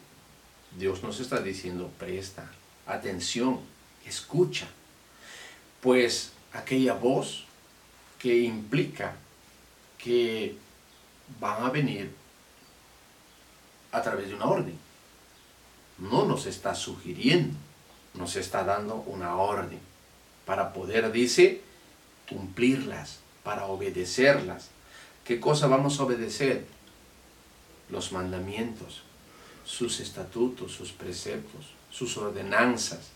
Dios 0.77 1.01
nos 1.03 1.19
está 1.19 1.41
diciendo, 1.41 1.89
presta 1.97 2.51
atención, 2.85 3.59
escucha, 4.05 4.67
pues 5.81 6.31
aquella 6.53 6.93
voz 6.93 7.45
que 8.19 8.37
implica 8.39 9.15
que 9.97 10.55
van 11.39 11.63
a 11.63 11.69
venir 11.69 12.13
a 13.91 14.01
través 14.01 14.29
de 14.29 14.35
una 14.35 14.45
orden. 14.45 14.90
No 16.01 16.25
nos 16.25 16.47
está 16.47 16.73
sugiriendo, 16.73 17.55
nos 18.15 18.35
está 18.35 18.63
dando 18.63 18.95
una 18.95 19.35
orden 19.35 19.79
para 20.45 20.73
poder, 20.73 21.11
dice, 21.11 21.61
cumplirlas, 22.27 23.19
para 23.43 23.67
obedecerlas. 23.67 24.69
¿Qué 25.23 25.39
cosa 25.39 25.67
vamos 25.67 25.99
a 25.99 26.03
obedecer? 26.03 26.65
Los 27.89 28.11
mandamientos, 28.11 29.03
sus 29.63 29.99
estatutos, 29.99 30.71
sus 30.71 30.91
preceptos, 30.91 31.67
sus 31.91 32.17
ordenanzas. 32.17 33.11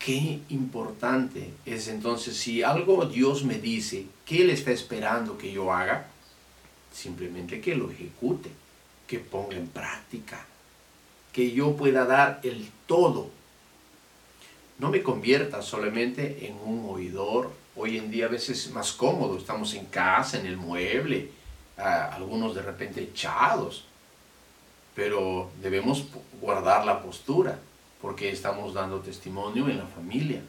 Qué 0.00 0.40
importante 0.48 1.54
es 1.64 1.86
entonces 1.86 2.36
si 2.36 2.64
algo 2.64 3.06
Dios 3.06 3.44
me 3.44 3.58
dice, 3.58 4.06
¿qué 4.24 4.42
Él 4.42 4.50
está 4.50 4.72
esperando 4.72 5.38
que 5.38 5.52
yo 5.52 5.72
haga? 5.72 6.08
Simplemente 6.92 7.60
que 7.60 7.76
lo 7.76 7.88
ejecute, 7.88 8.50
que 9.06 9.20
ponga 9.20 9.56
en 9.56 9.68
práctica, 9.68 10.44
que 11.36 11.52
yo 11.52 11.76
pueda 11.76 12.06
dar 12.06 12.40
el 12.44 12.66
todo. 12.86 13.28
No 14.78 14.88
me 14.88 15.02
convierta 15.02 15.60
solamente 15.60 16.46
en 16.46 16.54
un 16.54 16.88
oidor. 16.88 17.52
Hoy 17.76 17.98
en 17.98 18.10
día 18.10 18.24
a 18.24 18.28
veces 18.30 18.64
es 18.64 18.72
más 18.72 18.92
cómodo, 18.92 19.36
estamos 19.36 19.74
en 19.74 19.84
casa, 19.84 20.38
en 20.38 20.46
el 20.46 20.56
mueble, 20.56 21.30
algunos 21.76 22.54
de 22.54 22.62
repente 22.62 23.02
echados, 23.02 23.84
pero 24.94 25.50
debemos 25.60 26.06
guardar 26.40 26.86
la 26.86 27.02
postura 27.02 27.58
porque 28.00 28.30
estamos 28.30 28.72
dando 28.72 29.00
testimonio 29.00 29.68
en 29.68 29.76
la 29.76 29.86
familia. 29.86 30.40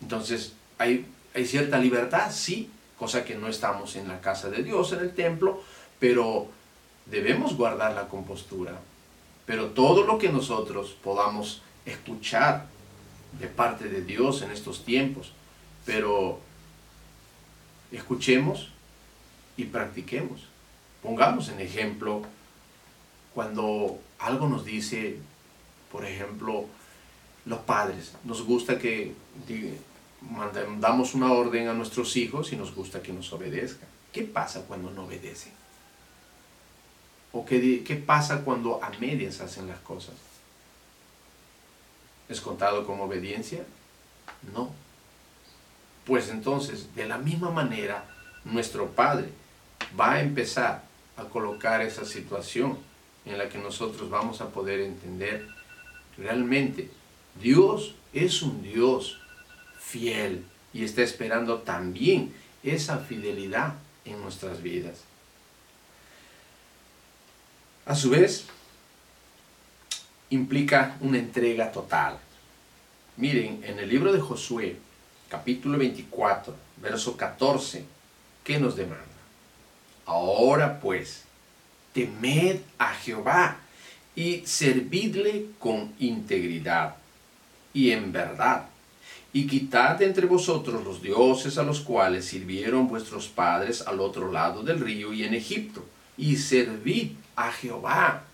Entonces, 0.00 0.54
hay, 0.78 1.04
hay 1.34 1.44
cierta 1.44 1.76
libertad, 1.76 2.32
sí, 2.32 2.70
cosa 2.98 3.26
que 3.26 3.34
no 3.34 3.46
estamos 3.46 3.94
en 3.96 4.08
la 4.08 4.22
casa 4.22 4.48
de 4.48 4.62
Dios, 4.62 4.90
en 4.94 5.00
el 5.00 5.14
templo, 5.14 5.62
pero 5.98 6.48
debemos 7.04 7.58
guardar 7.58 7.92
la 7.92 8.08
compostura. 8.08 8.80
Pero 9.50 9.70
todo 9.70 10.04
lo 10.04 10.16
que 10.16 10.28
nosotros 10.28 10.96
podamos 11.02 11.60
escuchar 11.84 12.68
de 13.40 13.48
parte 13.48 13.88
de 13.88 14.00
Dios 14.00 14.42
en 14.42 14.52
estos 14.52 14.84
tiempos, 14.84 15.32
pero 15.84 16.38
escuchemos 17.90 18.68
y 19.56 19.64
practiquemos. 19.64 20.42
Pongamos 21.02 21.48
en 21.48 21.58
ejemplo 21.58 22.22
cuando 23.34 23.98
algo 24.20 24.48
nos 24.48 24.64
dice, 24.64 25.18
por 25.90 26.04
ejemplo, 26.04 26.66
los 27.44 27.58
padres, 27.58 28.14
nos 28.22 28.44
gusta 28.44 28.78
que 28.78 29.16
damos 30.78 31.14
una 31.16 31.32
orden 31.32 31.66
a 31.66 31.74
nuestros 31.74 32.16
hijos 32.16 32.52
y 32.52 32.56
nos 32.56 32.72
gusta 32.72 33.02
que 33.02 33.12
nos 33.12 33.32
obedezcan. 33.32 33.88
¿Qué 34.12 34.22
pasa 34.22 34.62
cuando 34.68 34.92
no 34.92 35.06
obedecen? 35.06 35.59
¿O 37.32 37.44
qué, 37.44 37.84
qué 37.84 37.96
pasa 37.96 38.44
cuando 38.44 38.82
a 38.82 38.90
medias 38.98 39.40
hacen 39.40 39.68
las 39.68 39.78
cosas? 39.80 40.14
¿Es 42.28 42.40
contado 42.40 42.86
como 42.86 43.04
obediencia? 43.04 43.64
No. 44.52 44.72
Pues 46.06 46.28
entonces, 46.28 46.94
de 46.94 47.06
la 47.06 47.18
misma 47.18 47.50
manera, 47.50 48.04
nuestro 48.44 48.88
Padre 48.88 49.28
va 49.98 50.14
a 50.14 50.20
empezar 50.20 50.84
a 51.16 51.24
colocar 51.24 51.82
esa 51.82 52.04
situación 52.04 52.78
en 53.24 53.38
la 53.38 53.48
que 53.48 53.58
nosotros 53.58 54.08
vamos 54.10 54.40
a 54.40 54.48
poder 54.48 54.80
entender 54.80 55.46
realmente 56.16 56.90
Dios 57.40 57.94
es 58.12 58.42
un 58.42 58.62
Dios 58.62 59.20
fiel 59.78 60.44
y 60.72 60.84
está 60.84 61.02
esperando 61.02 61.58
también 61.58 62.32
esa 62.62 62.98
fidelidad 62.98 63.74
en 64.04 64.20
nuestras 64.20 64.62
vidas. 64.62 65.04
A 67.90 67.96
su 67.96 68.10
vez, 68.10 68.44
implica 70.30 70.96
una 71.00 71.18
entrega 71.18 71.72
total. 71.72 72.18
Miren, 73.16 73.64
en 73.64 73.80
el 73.80 73.88
libro 73.88 74.12
de 74.12 74.20
Josué, 74.20 74.76
capítulo 75.28 75.76
24, 75.76 76.54
verso 76.76 77.16
14, 77.16 77.84
¿qué 78.44 78.60
nos 78.60 78.76
demanda? 78.76 79.04
Ahora 80.06 80.78
pues, 80.78 81.24
temed 81.92 82.60
a 82.78 82.94
Jehová 82.94 83.56
y 84.14 84.46
servidle 84.46 85.46
con 85.58 85.92
integridad 85.98 86.94
y 87.74 87.90
en 87.90 88.12
verdad, 88.12 88.66
y 89.32 89.48
quitad 89.48 90.00
entre 90.02 90.26
vosotros 90.26 90.84
los 90.84 91.02
dioses 91.02 91.58
a 91.58 91.64
los 91.64 91.80
cuales 91.80 92.24
sirvieron 92.26 92.86
vuestros 92.86 93.26
padres 93.26 93.82
al 93.84 93.98
otro 93.98 94.30
lado 94.30 94.62
del 94.62 94.78
río 94.78 95.12
y 95.12 95.24
en 95.24 95.34
Egipto, 95.34 95.84
y 96.16 96.36
servid 96.36 97.12
a 97.36 97.52
Jehová. 97.52 98.24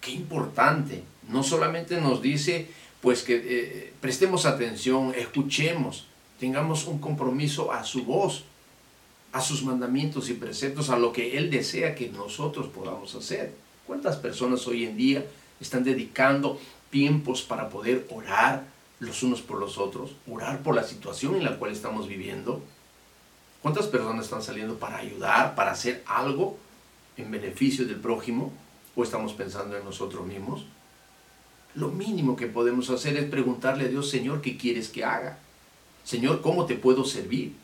Qué 0.00 0.12
importante. 0.12 1.04
No 1.28 1.42
solamente 1.42 2.00
nos 2.00 2.22
dice, 2.22 2.68
pues 3.00 3.22
que 3.22 3.36
eh, 3.44 3.92
prestemos 4.00 4.46
atención, 4.46 5.12
escuchemos, 5.16 6.06
tengamos 6.38 6.86
un 6.86 6.98
compromiso 6.98 7.72
a 7.72 7.84
su 7.84 8.04
voz, 8.04 8.44
a 9.32 9.40
sus 9.40 9.64
mandamientos 9.64 10.28
y 10.28 10.34
preceptos, 10.34 10.90
a 10.90 10.98
lo 10.98 11.12
que 11.12 11.36
Él 11.36 11.50
desea 11.50 11.94
que 11.94 12.08
nosotros 12.08 12.68
podamos 12.68 13.14
hacer. 13.14 13.54
¿Cuántas 13.86 14.16
personas 14.16 14.66
hoy 14.66 14.84
en 14.84 14.96
día 14.96 15.24
están 15.60 15.84
dedicando 15.84 16.60
tiempos 16.90 17.42
para 17.42 17.68
poder 17.68 18.06
orar 18.10 18.64
los 19.00 19.22
unos 19.22 19.40
por 19.40 19.58
los 19.58 19.78
otros, 19.78 20.12
orar 20.30 20.62
por 20.62 20.74
la 20.74 20.84
situación 20.84 21.36
en 21.36 21.44
la 21.44 21.58
cual 21.58 21.72
estamos 21.72 22.06
viviendo? 22.06 22.62
¿Cuántas 23.62 23.86
personas 23.86 24.24
están 24.24 24.42
saliendo 24.42 24.76
para 24.76 24.98
ayudar, 24.98 25.54
para 25.54 25.72
hacer 25.72 26.02
algo 26.06 26.58
en 27.16 27.30
beneficio 27.30 27.86
del 27.86 27.96
prójimo? 27.96 28.52
¿O 28.94 29.02
estamos 29.02 29.32
pensando 29.32 29.76
en 29.76 29.84
nosotros 29.84 30.26
mismos? 30.26 30.64
Lo 31.74 31.88
mínimo 31.88 32.36
que 32.36 32.46
podemos 32.46 32.90
hacer 32.90 33.16
es 33.16 33.24
preguntarle 33.24 33.86
a 33.86 33.88
Dios, 33.88 34.10
Señor, 34.10 34.42
¿qué 34.42 34.56
quieres 34.56 34.88
que 34.88 35.04
haga? 35.04 35.38
Señor, 36.04 36.42
¿cómo 36.42 36.66
te 36.66 36.74
puedo 36.74 37.04
servir? 37.04 37.54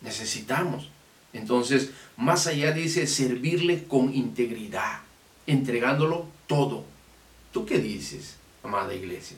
necesitamos. 0.00 0.90
Entonces, 1.32 1.90
más 2.16 2.46
allá 2.46 2.72
dice 2.72 3.06
servirle 3.06 3.84
con 3.84 4.14
integridad, 4.14 5.00
entregándolo 5.46 6.26
todo. 6.46 6.84
¿Tú 7.52 7.66
qué 7.66 7.78
dices, 7.78 8.36
amada 8.62 8.94
iglesia? 8.94 9.36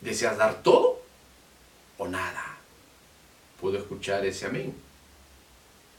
¿Deseas 0.00 0.36
dar 0.36 0.62
todo 0.62 1.02
o 1.98 2.08
nada? 2.08 2.58
Puedo 3.60 3.78
escuchar 3.78 4.24
ese 4.26 4.46
amén. 4.46 4.74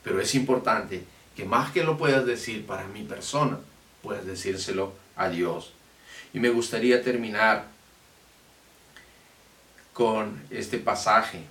Pero 0.04 0.20
es 0.20 0.34
importante 0.34 1.02
que 1.36 1.44
más 1.44 1.70
que 1.70 1.84
lo 1.84 1.98
puedas 1.98 2.24
decir 2.24 2.66
para 2.66 2.86
mi 2.88 3.04
persona, 3.04 3.58
puedas 4.02 4.24
decírselo 4.24 4.94
a 5.16 5.28
Dios. 5.28 5.72
Y 6.32 6.40
me 6.40 6.48
gustaría 6.48 7.02
terminar 7.02 7.66
con 9.92 10.42
este 10.50 10.78
pasaje 10.78 11.42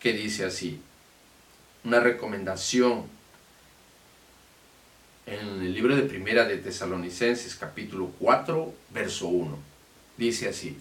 que 0.00 0.12
dice 0.12 0.44
así, 0.44 0.80
una 1.84 2.00
recomendación 2.00 3.04
en 5.26 5.38
el 5.38 5.72
libro 5.72 5.94
de 5.94 6.02
Primera 6.02 6.44
de 6.44 6.56
Tesalonicenses 6.56 7.54
capítulo 7.54 8.10
4 8.18 8.74
verso 8.90 9.28
1. 9.28 9.58
Dice 10.16 10.48
así, 10.48 10.76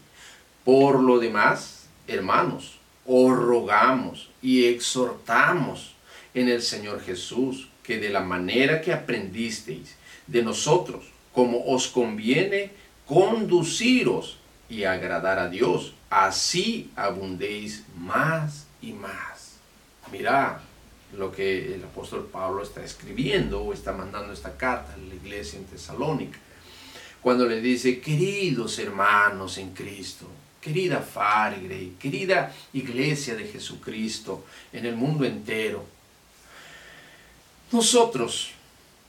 por 0.66 1.00
lo 1.00 1.20
demás, 1.20 1.88
hermanos, 2.08 2.80
os 3.06 3.38
rogamos 3.38 4.30
y 4.42 4.66
exhortamos 4.66 5.96
en 6.34 6.50
el 6.50 6.62
Señor 6.62 7.02
Jesús 7.02 7.70
que 7.84 7.98
de 7.98 8.10
la 8.10 8.22
manera 8.22 8.82
que 8.82 8.94
aprendisteis 8.94 9.96
de 10.28 10.44
nosotros, 10.44 11.06
como 11.34 11.66
os 11.66 11.88
conviene 11.88 12.72
conduciros 13.08 14.38
y 14.70 14.84
agradar 14.84 15.40
a 15.40 15.50
Dios, 15.50 15.94
así 16.10 16.92
abundéis 16.96 17.84
más 17.98 18.68
y 18.82 18.94
más. 18.94 19.56
Mira 20.12 20.62
lo 21.18 21.32
que 21.32 21.74
el 21.74 21.84
apóstol 21.84 22.30
Pablo 22.32 22.62
está 22.62 22.84
escribiendo 22.84 23.64
o 23.64 23.74
está 23.74 23.94
mandando 23.94 24.32
esta 24.32 24.56
carta 24.56 24.94
a 24.94 24.98
la 24.98 25.16
iglesia 25.16 25.58
en 25.58 25.66
Tesalónica. 25.66 26.38
Cuando 27.22 27.48
le 27.48 27.60
dice, 27.60 28.00
queridos 28.00 28.78
hermanos 28.80 29.58
en 29.58 29.74
Cristo, 29.74 30.28
querida 30.62 31.00
Fargre, 31.00 31.94
querida 32.00 32.54
iglesia 32.74 33.36
de 33.36 33.46
Jesucristo 33.48 34.46
en 34.72 34.86
el 34.86 34.96
mundo 34.96 35.26
entero, 35.26 35.86
nosotros 37.72 38.52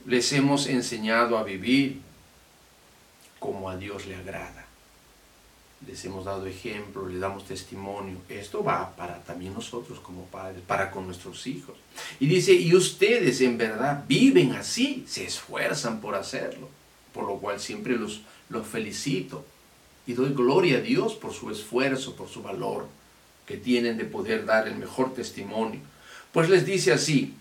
les 0.06 0.32
hemos 0.32 0.66
enseñado 0.66 1.38
a 1.38 1.44
vivir 1.44 2.00
como 3.38 3.70
a 3.70 3.76
Dios 3.76 4.06
le 4.06 4.16
agrada 4.16 4.60
les 5.86 6.04
hemos 6.04 6.26
dado 6.26 6.46
ejemplo, 6.46 7.08
les 7.08 7.20
damos 7.20 7.46
testimonio. 7.46 8.18
Esto 8.28 8.62
va 8.62 8.94
para 8.96 9.22
también 9.22 9.54
nosotros 9.54 9.98
como 10.00 10.24
padres, 10.26 10.62
para 10.66 10.90
con 10.90 11.06
nuestros 11.06 11.46
hijos. 11.46 11.76
Y 12.18 12.26
dice, 12.26 12.52
y 12.52 12.74
ustedes 12.74 13.40
en 13.40 13.56
verdad 13.56 14.04
viven 14.06 14.52
así, 14.52 15.04
se 15.08 15.24
esfuerzan 15.24 16.00
por 16.00 16.14
hacerlo, 16.14 16.68
por 17.14 17.24
lo 17.26 17.38
cual 17.38 17.60
siempre 17.60 17.96
los, 17.96 18.20
los 18.50 18.66
felicito 18.66 19.44
y 20.06 20.12
doy 20.12 20.34
gloria 20.34 20.78
a 20.78 20.82
Dios 20.82 21.14
por 21.14 21.32
su 21.32 21.50
esfuerzo, 21.50 22.14
por 22.14 22.28
su 22.28 22.42
valor 22.42 22.86
que 23.46 23.56
tienen 23.56 23.96
de 23.96 24.04
poder 24.04 24.44
dar 24.44 24.68
el 24.68 24.76
mejor 24.76 25.14
testimonio. 25.14 25.80
Pues 26.32 26.48
les 26.50 26.66
dice 26.66 26.92
así, 26.92 27.34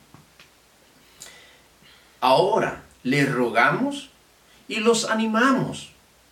ahora 2.21 2.83
les 3.03 3.31
rogamos 3.31 4.09
y 4.67 4.75
los 4.75 5.09
animamos 5.09 5.91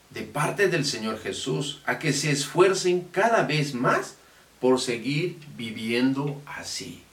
de 0.09 0.23
parte 0.23 0.67
del 0.67 0.85
Señor 0.85 1.19
Jesús 1.19 1.81
a 1.85 1.99
que 1.99 2.13
se 2.13 2.31
esfuercen 2.31 3.07
cada 3.11 3.43
vez 3.43 3.73
más 3.73 4.15
por 4.59 4.79
seguir 4.79 5.39
viviendo 5.55 6.41
así, 6.45 7.03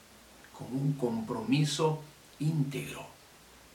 con 0.56 0.68
un 0.68 0.94
compromiso 0.94 2.02
íntegro 2.38 3.06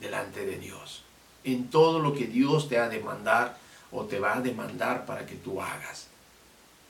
delante 0.00 0.44
de 0.44 0.58
Dios, 0.58 1.02
en 1.44 1.68
todo 1.68 1.98
lo 2.00 2.14
que 2.14 2.26
Dios 2.26 2.68
te 2.68 2.78
ha 2.78 2.88
de 2.88 2.98
demandar 2.98 3.58
o 3.92 4.04
te 4.04 4.18
va 4.18 4.36
a 4.36 4.40
demandar 4.40 5.06
para 5.06 5.26
que 5.26 5.36
tú 5.36 5.60
hagas. 5.60 6.08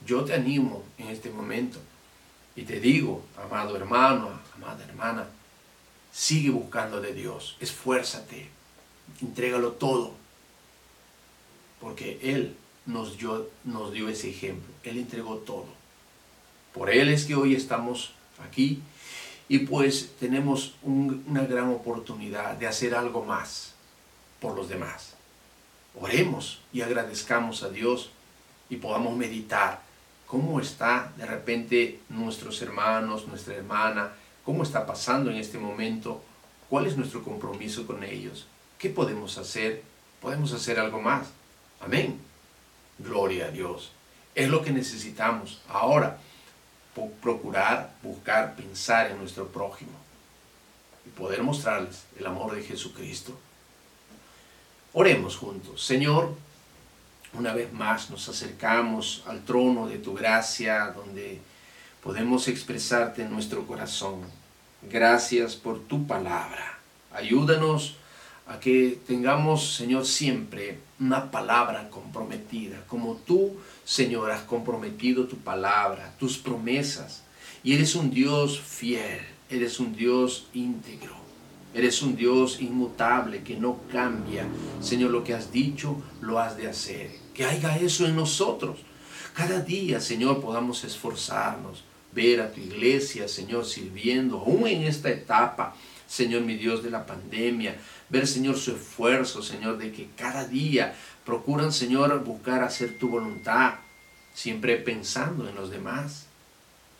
Yo 0.05 0.23
te 0.23 0.33
animo 0.33 0.83
en 0.97 1.09
este 1.09 1.29
momento 1.29 1.79
y 2.55 2.63
te 2.63 2.79
digo, 2.79 3.23
amado 3.37 3.75
hermano, 3.75 4.29
amada 4.55 4.83
hermana, 4.83 5.27
sigue 6.11 6.49
buscando 6.49 7.01
de 7.01 7.13
Dios, 7.13 7.57
esfuérzate, 7.59 8.49
entrégalo 9.21 9.73
todo, 9.73 10.13
porque 11.79 12.19
Él 12.21 12.55
nos 12.85 13.17
dio, 13.17 13.49
nos 13.63 13.93
dio 13.93 14.09
ese 14.09 14.29
ejemplo, 14.29 14.73
Él 14.83 14.97
entregó 14.97 15.37
todo. 15.37 15.67
Por 16.73 16.89
Él 16.89 17.09
es 17.09 17.25
que 17.25 17.35
hoy 17.35 17.55
estamos 17.55 18.13
aquí. 18.43 18.81
Y 19.47 19.59
pues 19.59 20.11
tenemos 20.17 20.75
una 20.81 21.43
gran 21.43 21.69
oportunidad 21.69 22.55
de 22.55 22.67
hacer 22.67 22.95
algo 22.95 23.25
más 23.25 23.73
por 24.39 24.55
los 24.55 24.69
demás. 24.69 25.15
Oremos 25.99 26.61
y 26.71 26.81
agradezcamos 26.81 27.61
a 27.63 27.69
Dios 27.69 28.11
y 28.69 28.77
podamos 28.77 29.17
meditar 29.17 29.81
cómo 30.25 30.61
está 30.61 31.11
de 31.17 31.25
repente 31.25 31.99
nuestros 32.07 32.61
hermanos, 32.61 33.27
nuestra 33.27 33.55
hermana, 33.55 34.13
cómo 34.51 34.63
está 34.63 34.85
pasando 34.85 35.31
en 35.31 35.37
este 35.37 35.57
momento, 35.57 36.21
cuál 36.69 36.85
es 36.85 36.97
nuestro 36.97 37.23
compromiso 37.23 37.87
con 37.87 38.03
ellos, 38.03 38.47
qué 38.77 38.89
podemos 38.89 39.37
hacer, 39.37 39.81
podemos 40.19 40.51
hacer 40.51 40.77
algo 40.77 40.99
más. 40.99 41.29
Amén. 41.79 42.19
Gloria 42.99 43.45
a 43.45 43.51
Dios. 43.51 43.93
Es 44.35 44.49
lo 44.49 44.61
que 44.61 44.71
necesitamos 44.71 45.61
ahora, 45.69 46.17
procurar, 47.21 47.95
buscar, 48.03 48.57
pensar 48.57 49.09
en 49.09 49.19
nuestro 49.19 49.47
prójimo 49.47 49.97
y 51.05 51.09
poder 51.11 51.43
mostrarles 51.43 52.03
el 52.19 52.25
amor 52.25 52.53
de 52.53 52.63
Jesucristo. 52.63 53.39
Oremos 54.91 55.37
juntos. 55.37 55.81
Señor, 55.81 56.35
una 57.35 57.53
vez 57.53 57.71
más 57.71 58.09
nos 58.09 58.27
acercamos 58.27 59.23
al 59.27 59.45
trono 59.45 59.87
de 59.87 59.99
tu 59.99 60.13
gracia, 60.13 60.87
donde 60.93 61.39
podemos 62.03 62.49
expresarte 62.49 63.21
en 63.21 63.31
nuestro 63.31 63.65
corazón. 63.65 64.40
Gracias 64.89 65.55
por 65.55 65.79
tu 65.79 66.07
palabra. 66.07 66.79
Ayúdanos 67.13 67.95
a 68.47 68.59
que 68.59 68.99
tengamos, 69.05 69.75
Señor, 69.75 70.05
siempre 70.05 70.79
una 70.99 71.29
palabra 71.29 71.89
comprometida, 71.89 72.83
como 72.87 73.15
tú, 73.15 73.57
Señor, 73.85 74.31
has 74.31 74.41
comprometido 74.41 75.25
tu 75.25 75.37
palabra, 75.37 76.13
tus 76.19 76.37
promesas. 76.37 77.23
Y 77.63 77.75
eres 77.75 77.95
un 77.95 78.09
Dios 78.09 78.59
fiel, 78.59 79.19
eres 79.49 79.79
un 79.79 79.95
Dios 79.95 80.47
íntegro. 80.53 81.21
Eres 81.73 82.01
un 82.01 82.15
Dios 82.15 82.59
inmutable 82.59 83.43
que 83.43 83.55
no 83.55 83.79
cambia. 83.91 84.45
Señor, 84.81 85.11
lo 85.11 85.23
que 85.23 85.33
has 85.33 85.51
dicho, 85.51 85.95
lo 86.19 86.39
has 86.39 86.57
de 86.57 86.67
hacer. 86.67 87.11
Que 87.33 87.45
haya 87.45 87.77
eso 87.77 88.05
en 88.05 88.15
nosotros. 88.15 88.79
Cada 89.33 89.61
día, 89.61 90.01
Señor, 90.01 90.41
podamos 90.41 90.83
esforzarnos, 90.83 91.83
ver 92.13 92.41
a 92.41 92.51
tu 92.51 92.59
iglesia, 92.59 93.27
Señor, 93.27 93.65
sirviendo, 93.65 94.39
aún 94.39 94.67
en 94.67 94.83
esta 94.83 95.09
etapa, 95.09 95.75
Señor, 96.07 96.41
mi 96.41 96.55
Dios, 96.55 96.83
de 96.83 96.89
la 96.89 97.05
pandemia. 97.05 97.75
Ver, 98.09 98.27
Señor, 98.27 98.57
su 98.57 98.71
esfuerzo, 98.75 99.41
Señor, 99.41 99.77
de 99.77 99.91
que 99.91 100.09
cada 100.15 100.45
día 100.45 100.93
procuran, 101.25 101.71
Señor, 101.71 102.23
buscar 102.23 102.63
hacer 102.63 102.97
tu 102.97 103.09
voluntad, 103.09 103.75
siempre 104.33 104.77
pensando 104.77 105.47
en 105.47 105.55
los 105.55 105.71
demás 105.71 106.27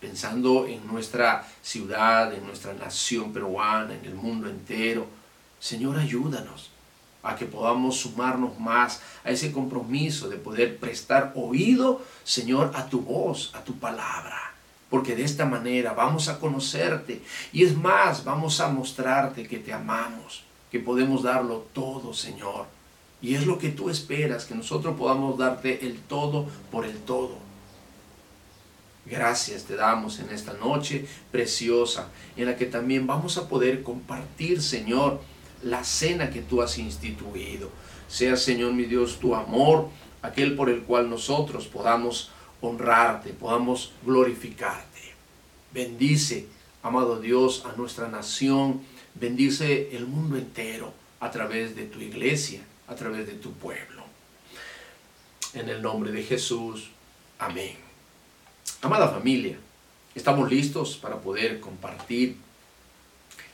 pensando 0.01 0.65
en 0.65 0.85
nuestra 0.87 1.47
ciudad, 1.61 2.33
en 2.33 2.45
nuestra 2.45 2.73
nación 2.73 3.31
peruana, 3.31 3.93
en 3.93 4.03
el 4.03 4.15
mundo 4.15 4.49
entero. 4.49 5.05
Señor, 5.59 5.97
ayúdanos 5.97 6.71
a 7.21 7.35
que 7.35 7.45
podamos 7.45 7.97
sumarnos 7.97 8.59
más 8.59 8.99
a 9.23 9.29
ese 9.29 9.51
compromiso 9.51 10.27
de 10.27 10.37
poder 10.37 10.79
prestar 10.79 11.33
oído, 11.35 12.03
Señor, 12.23 12.71
a 12.73 12.87
tu 12.87 13.01
voz, 13.01 13.51
a 13.53 13.63
tu 13.63 13.77
palabra. 13.77 14.50
Porque 14.91 15.15
de 15.15 15.23
esta 15.23 15.45
manera 15.45 15.93
vamos 15.93 16.27
a 16.27 16.37
conocerte 16.37 17.21
y 17.51 17.63
es 17.63 17.75
más, 17.75 18.23
vamos 18.23 18.59
a 18.59 18.67
mostrarte 18.67 19.47
que 19.47 19.57
te 19.57 19.73
amamos, 19.73 20.43
que 20.69 20.79
podemos 20.79 21.23
darlo 21.23 21.65
todo, 21.73 22.13
Señor. 22.13 22.67
Y 23.21 23.35
es 23.35 23.47
lo 23.47 23.57
que 23.57 23.69
tú 23.69 23.89
esperas, 23.89 24.45
que 24.45 24.53
nosotros 24.53 24.95
podamos 24.97 25.37
darte 25.37 25.87
el 25.87 25.97
todo 26.01 26.45
por 26.69 26.85
el 26.85 26.97
todo. 26.97 27.37
Gracias 29.05 29.63
te 29.63 29.75
damos 29.75 30.19
en 30.19 30.29
esta 30.29 30.53
noche 30.53 31.07
preciosa, 31.31 32.09
en 32.37 32.45
la 32.45 32.55
que 32.55 32.65
también 32.65 33.07
vamos 33.07 33.37
a 33.37 33.47
poder 33.47 33.81
compartir, 33.83 34.61
Señor, 34.61 35.21
la 35.63 35.83
cena 35.83 36.29
que 36.29 36.41
tú 36.41 36.61
has 36.61 36.77
instituido. 36.77 37.69
Sea, 38.07 38.35
Señor 38.35 38.73
mi 38.73 38.83
Dios, 38.83 39.19
tu 39.19 39.33
amor, 39.35 39.87
aquel 40.21 40.55
por 40.55 40.69
el 40.69 40.83
cual 40.83 41.09
nosotros 41.09 41.67
podamos 41.67 42.29
honrarte, 42.61 43.33
podamos 43.33 43.93
glorificarte. 44.05 45.01
Bendice, 45.73 46.47
amado 46.83 47.19
Dios, 47.19 47.65
a 47.65 47.75
nuestra 47.75 48.07
nación, 48.07 48.81
bendice 49.15 49.95
el 49.95 50.05
mundo 50.05 50.37
entero 50.37 50.93
a 51.19 51.31
través 51.31 51.75
de 51.75 51.85
tu 51.85 51.99
iglesia, 51.99 52.61
a 52.87 52.95
través 52.95 53.27
de 53.27 53.33
tu 53.33 53.53
pueblo. 53.53 54.03
En 55.53 55.69
el 55.69 55.81
nombre 55.81 56.11
de 56.11 56.23
Jesús, 56.23 56.89
amén. 57.39 57.75
Amada 58.81 59.09
familia, 59.09 59.57
estamos 60.15 60.49
listos 60.49 60.97
para 60.97 61.19
poder 61.19 61.59
compartir 61.59 62.37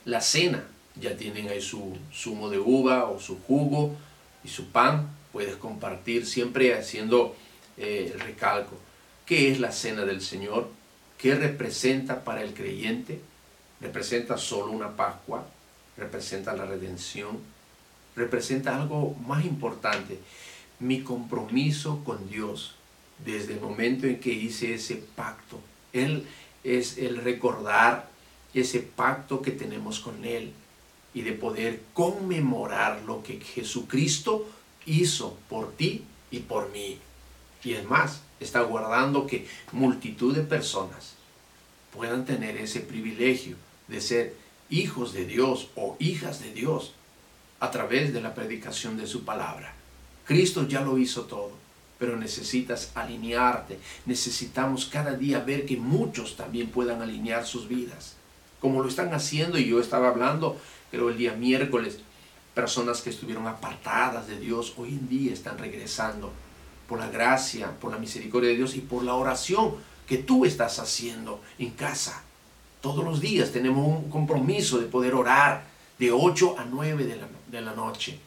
la 0.04 0.20
cena. 0.20 0.64
Ya 0.96 1.16
tienen 1.16 1.48
ahí 1.48 1.60
su 1.60 1.96
zumo 2.12 2.48
de 2.48 2.58
uva 2.58 3.04
o 3.04 3.20
su 3.20 3.38
jugo 3.42 3.94
y 4.42 4.48
su 4.48 4.66
pan. 4.68 5.08
Puedes 5.32 5.56
compartir 5.56 6.26
siempre 6.26 6.74
haciendo 6.74 7.36
eh, 7.76 8.10
el 8.12 8.20
recalco. 8.20 8.76
¿Qué 9.28 9.50
es 9.50 9.60
la 9.60 9.72
cena 9.72 10.06
del 10.06 10.22
Señor? 10.22 10.70
¿Qué 11.18 11.34
representa 11.34 12.24
para 12.24 12.42
el 12.42 12.54
creyente? 12.54 13.20
¿Representa 13.78 14.38
solo 14.38 14.72
una 14.72 14.96
Pascua? 14.96 15.46
¿Representa 15.98 16.54
la 16.54 16.64
redención? 16.64 17.38
¿Representa 18.16 18.74
algo 18.74 19.14
más 19.26 19.44
importante? 19.44 20.18
Mi 20.80 21.02
compromiso 21.02 22.02
con 22.04 22.30
Dios 22.30 22.76
desde 23.22 23.52
el 23.52 23.60
momento 23.60 24.06
en 24.06 24.18
que 24.18 24.32
hice 24.32 24.72
ese 24.72 24.96
pacto. 24.96 25.60
Él 25.92 26.24
es 26.64 26.96
el 26.96 27.18
recordar 27.18 28.08
ese 28.54 28.80
pacto 28.80 29.42
que 29.42 29.50
tenemos 29.50 30.00
con 30.00 30.24
Él 30.24 30.52
y 31.12 31.20
de 31.20 31.32
poder 31.32 31.82
conmemorar 31.92 33.02
lo 33.02 33.22
que 33.22 33.38
Jesucristo 33.40 34.48
hizo 34.86 35.36
por 35.50 35.72
ti 35.72 36.04
y 36.30 36.38
por 36.38 36.70
mí. 36.70 36.96
Y 37.62 37.74
es 37.74 37.84
más, 37.84 38.22
está 38.40 38.60
guardando 38.62 39.26
que 39.26 39.46
multitud 39.72 40.34
de 40.34 40.42
personas 40.42 41.14
puedan 41.94 42.24
tener 42.24 42.56
ese 42.56 42.80
privilegio 42.80 43.56
de 43.88 44.00
ser 44.00 44.34
hijos 44.70 45.12
de 45.12 45.24
Dios 45.24 45.70
o 45.74 45.96
hijas 45.98 46.40
de 46.40 46.52
Dios 46.52 46.92
a 47.60 47.70
través 47.70 48.12
de 48.12 48.20
la 48.20 48.34
predicación 48.34 48.96
de 48.96 49.06
su 49.06 49.24
palabra. 49.24 49.74
Cristo 50.24 50.68
ya 50.68 50.82
lo 50.82 50.98
hizo 50.98 51.22
todo 51.22 51.68
pero 51.98 52.16
necesitas 52.16 52.92
alinearte. 52.94 53.78
Necesitamos 54.06 54.86
cada 54.86 55.12
día 55.14 55.40
ver 55.40 55.66
que 55.66 55.76
muchos 55.76 56.36
también 56.36 56.68
puedan 56.68 57.02
alinear 57.02 57.44
sus 57.44 57.68
vidas, 57.68 58.14
como 58.60 58.82
lo 58.82 58.88
están 58.88 59.12
haciendo 59.12 59.58
y 59.58 59.66
yo 59.66 59.80
estaba 59.80 60.08
hablando, 60.08 60.58
creo 60.90 61.10
el 61.10 61.18
día 61.18 61.32
miércoles, 61.32 61.98
personas 62.54 63.02
que 63.02 63.10
estuvieron 63.10 63.46
apartadas 63.46 64.26
de 64.28 64.38
Dios 64.38 64.74
hoy 64.76 64.90
en 64.90 65.08
día 65.08 65.32
están 65.32 65.58
regresando 65.58 66.32
por 66.88 66.98
la 66.98 67.08
gracia, 67.08 67.70
por 67.78 67.92
la 67.92 67.98
misericordia 67.98 68.50
de 68.50 68.56
Dios 68.56 68.74
y 68.74 68.80
por 68.80 69.04
la 69.04 69.14
oración 69.14 69.74
que 70.08 70.16
tú 70.16 70.46
estás 70.46 70.78
haciendo 70.78 71.40
en 71.58 71.70
casa. 71.70 72.22
Todos 72.80 73.04
los 73.04 73.20
días 73.20 73.52
tenemos 73.52 73.86
un 73.86 74.10
compromiso 74.10 74.78
de 74.78 74.86
poder 74.86 75.14
orar 75.14 75.64
de 75.98 76.10
8 76.10 76.56
a 76.58 76.64
9 76.64 77.04
de 77.04 77.16
la, 77.16 77.28
de 77.50 77.60
la 77.60 77.74
noche. 77.74 78.18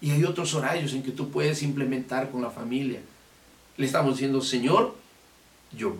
Y 0.00 0.10
hay 0.12 0.24
otros 0.24 0.54
horarios 0.54 0.94
en 0.94 1.02
que 1.02 1.10
tú 1.10 1.30
puedes 1.30 1.62
implementar 1.62 2.30
con 2.30 2.40
la 2.40 2.50
familia. 2.50 3.00
Le 3.76 3.86
estamos 3.86 4.14
diciendo, 4.14 4.40
Señor, 4.40 4.96
yo 5.72 5.94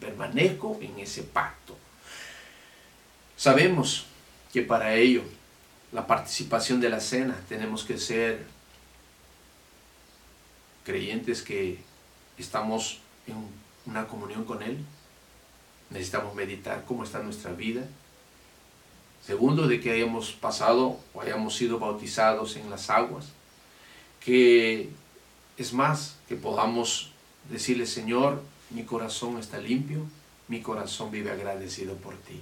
permanezco 0.00 0.78
en 0.80 0.98
ese 0.98 1.22
pacto. 1.22 1.76
Sabemos 3.36 4.06
que 4.52 4.62
para 4.62 4.94
ello, 4.94 5.22
la 5.92 6.06
participación 6.06 6.80
de 6.80 6.88
la 6.88 7.00
cena, 7.00 7.36
tenemos 7.48 7.84
que 7.84 7.98
ser 7.98 8.46
creyentes 10.84 11.42
que 11.42 11.78
estamos 12.38 13.00
en 13.26 13.36
una 13.86 14.06
comunión 14.06 14.44
con 14.44 14.62
Él. 14.62 14.78
Necesitamos 15.90 16.34
meditar 16.34 16.84
cómo 16.86 17.04
está 17.04 17.20
nuestra 17.20 17.52
vida. 17.52 17.82
Segundo, 19.24 19.66
de 19.68 19.80
que 19.80 19.90
hayamos 19.90 20.32
pasado 20.32 20.98
o 21.12 21.20
hayamos 21.20 21.56
sido 21.56 21.78
bautizados 21.78 22.56
en 22.56 22.70
las 22.70 22.90
aguas. 22.90 23.26
Que 24.24 24.90
es 25.56 25.72
más, 25.72 26.16
que 26.28 26.36
podamos 26.36 27.10
decirle, 27.50 27.86
Señor, 27.86 28.42
mi 28.70 28.84
corazón 28.84 29.38
está 29.38 29.58
limpio, 29.58 30.06
mi 30.48 30.60
corazón 30.62 31.10
vive 31.10 31.30
agradecido 31.30 31.94
por 31.96 32.16
ti. 32.16 32.40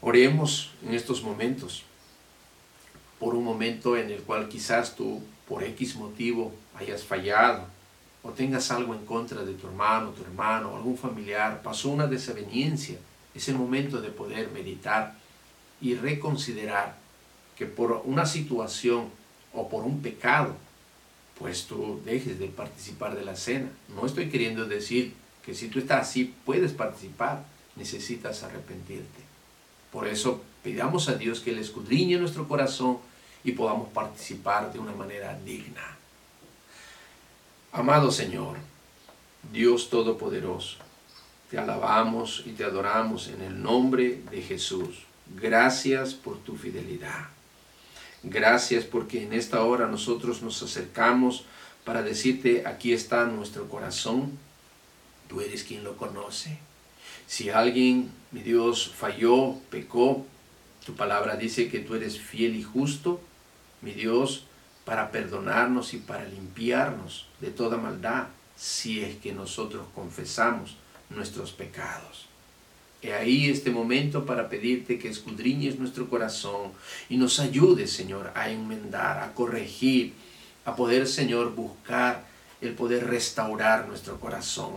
Oremos 0.00 0.72
en 0.82 0.94
estos 0.94 1.22
momentos, 1.22 1.84
por 3.18 3.34
un 3.34 3.44
momento 3.44 3.96
en 3.96 4.10
el 4.10 4.22
cual 4.22 4.48
quizás 4.48 4.96
tú, 4.96 5.22
por 5.46 5.62
X 5.62 5.96
motivo, 5.96 6.52
hayas 6.80 7.04
fallado 7.04 7.66
o 8.22 8.30
tengas 8.30 8.70
algo 8.70 8.94
en 8.94 9.06
contra 9.06 9.42
de 9.42 9.54
tu 9.54 9.66
hermano, 9.66 10.10
tu 10.10 10.22
hermano, 10.22 10.76
algún 10.76 10.96
familiar, 10.96 11.62
pasó 11.62 11.90
una 11.90 12.06
desaveniencia. 12.06 12.98
Es 13.34 13.48
el 13.48 13.56
momento 13.56 14.00
de 14.00 14.10
poder 14.10 14.50
meditar 14.50 15.14
y 15.80 15.94
reconsiderar 15.94 16.96
que 17.56 17.66
por 17.66 18.02
una 18.04 18.26
situación 18.26 19.08
o 19.54 19.68
por 19.68 19.84
un 19.84 20.02
pecado, 20.02 20.54
pues 21.38 21.66
tú 21.66 22.00
dejes 22.04 22.38
de 22.38 22.48
participar 22.48 23.16
de 23.16 23.24
la 23.24 23.36
cena. 23.36 23.70
No 23.94 24.04
estoy 24.04 24.28
queriendo 24.28 24.66
decir 24.66 25.14
que 25.44 25.54
si 25.54 25.68
tú 25.68 25.78
estás 25.78 26.08
así 26.08 26.34
puedes 26.44 26.72
participar, 26.72 27.44
necesitas 27.76 28.42
arrepentirte. 28.42 29.20
Por 29.90 30.06
eso 30.06 30.42
pidamos 30.62 31.08
a 31.08 31.14
Dios 31.14 31.40
que 31.40 31.50
Él 31.50 31.58
escudriñe 31.58 32.18
nuestro 32.18 32.46
corazón 32.46 32.98
y 33.42 33.52
podamos 33.52 33.88
participar 33.88 34.72
de 34.72 34.78
una 34.78 34.92
manera 34.92 35.38
digna. 35.44 35.99
Amado 37.72 38.10
Señor, 38.10 38.56
Dios 39.52 39.90
Todopoderoso, 39.90 40.78
te 41.48 41.56
alabamos 41.56 42.42
y 42.44 42.50
te 42.50 42.64
adoramos 42.64 43.28
en 43.28 43.42
el 43.42 43.62
nombre 43.62 44.22
de 44.28 44.42
Jesús. 44.42 45.04
Gracias 45.36 46.14
por 46.14 46.38
tu 46.38 46.56
fidelidad. 46.56 47.28
Gracias 48.24 48.84
porque 48.84 49.22
en 49.22 49.32
esta 49.32 49.62
hora 49.62 49.86
nosotros 49.86 50.42
nos 50.42 50.60
acercamos 50.64 51.44
para 51.84 52.02
decirte, 52.02 52.66
aquí 52.66 52.92
está 52.92 53.24
nuestro 53.26 53.68
corazón. 53.68 54.36
Tú 55.28 55.40
eres 55.40 55.62
quien 55.62 55.84
lo 55.84 55.96
conoce. 55.96 56.58
Si 57.28 57.50
alguien, 57.50 58.10
mi 58.32 58.40
Dios, 58.40 58.92
falló, 58.92 59.54
pecó, 59.70 60.26
tu 60.84 60.96
palabra 60.96 61.36
dice 61.36 61.70
que 61.70 61.78
tú 61.78 61.94
eres 61.94 62.18
fiel 62.18 62.56
y 62.56 62.64
justo, 62.64 63.20
mi 63.80 63.92
Dios, 63.92 64.44
para 64.84 65.10
perdonarnos 65.10 65.94
y 65.94 65.98
para 65.98 66.24
limpiarnos 66.24 67.26
de 67.40 67.50
toda 67.50 67.76
maldad, 67.76 68.26
si 68.56 69.02
es 69.02 69.16
que 69.16 69.32
nosotros 69.32 69.86
confesamos 69.94 70.76
nuestros 71.08 71.52
pecados. 71.52 72.26
He 73.02 73.14
ahí 73.14 73.48
este 73.48 73.70
momento 73.70 74.26
para 74.26 74.50
pedirte 74.50 74.98
que 74.98 75.08
escudriñes 75.08 75.78
nuestro 75.78 76.08
corazón 76.10 76.72
y 77.08 77.16
nos 77.16 77.40
ayudes, 77.40 77.92
Señor, 77.92 78.30
a 78.34 78.50
enmendar, 78.50 79.22
a 79.22 79.32
corregir, 79.32 80.12
a 80.66 80.76
poder, 80.76 81.06
Señor, 81.06 81.54
buscar 81.54 82.24
el 82.60 82.74
poder 82.74 83.06
restaurar 83.06 83.88
nuestro 83.88 84.20
corazón. 84.20 84.72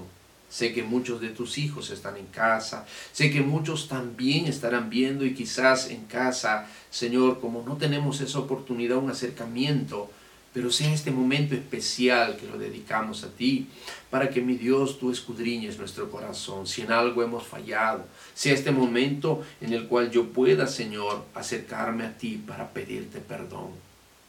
Sé 0.53 0.71
que 0.71 0.83
muchos 0.83 1.19
de 1.19 1.29
tus 1.29 1.57
hijos 1.57 1.89
están 1.89 2.15
en 2.15 2.27
casa, 2.27 2.85
sé 3.11 3.31
que 3.31 3.41
muchos 3.41 3.87
también 3.87 4.45
estarán 4.45 4.87
viendo 4.87 5.25
y 5.25 5.33
quizás 5.33 5.89
en 5.89 6.05
casa, 6.05 6.67
Señor, 6.91 7.39
como 7.41 7.63
no 7.63 7.75
tenemos 7.77 8.21
esa 8.21 8.37
oportunidad, 8.37 8.99
un 8.99 9.09
acercamiento, 9.09 10.11
pero 10.53 10.69
sea 10.69 10.93
este 10.93 11.09
momento 11.09 11.55
especial 11.55 12.37
que 12.37 12.45
lo 12.45 12.59
dedicamos 12.59 13.23
a 13.23 13.29
ti, 13.29 13.67
para 14.11 14.29
que 14.29 14.41
mi 14.41 14.53
Dios 14.53 14.99
tú 14.99 15.09
escudriñes 15.09 15.79
nuestro 15.79 16.11
corazón, 16.11 16.67
si 16.67 16.83
en 16.83 16.91
algo 16.91 17.23
hemos 17.23 17.41
fallado, 17.47 18.05
sea 18.35 18.53
este 18.53 18.69
momento 18.69 19.43
en 19.59 19.73
el 19.73 19.87
cual 19.87 20.11
yo 20.11 20.29
pueda, 20.29 20.67
Señor, 20.67 21.25
acercarme 21.33 22.05
a 22.05 22.15
ti 22.15 22.39
para 22.47 22.69
pedirte 22.69 23.21
perdón, 23.21 23.71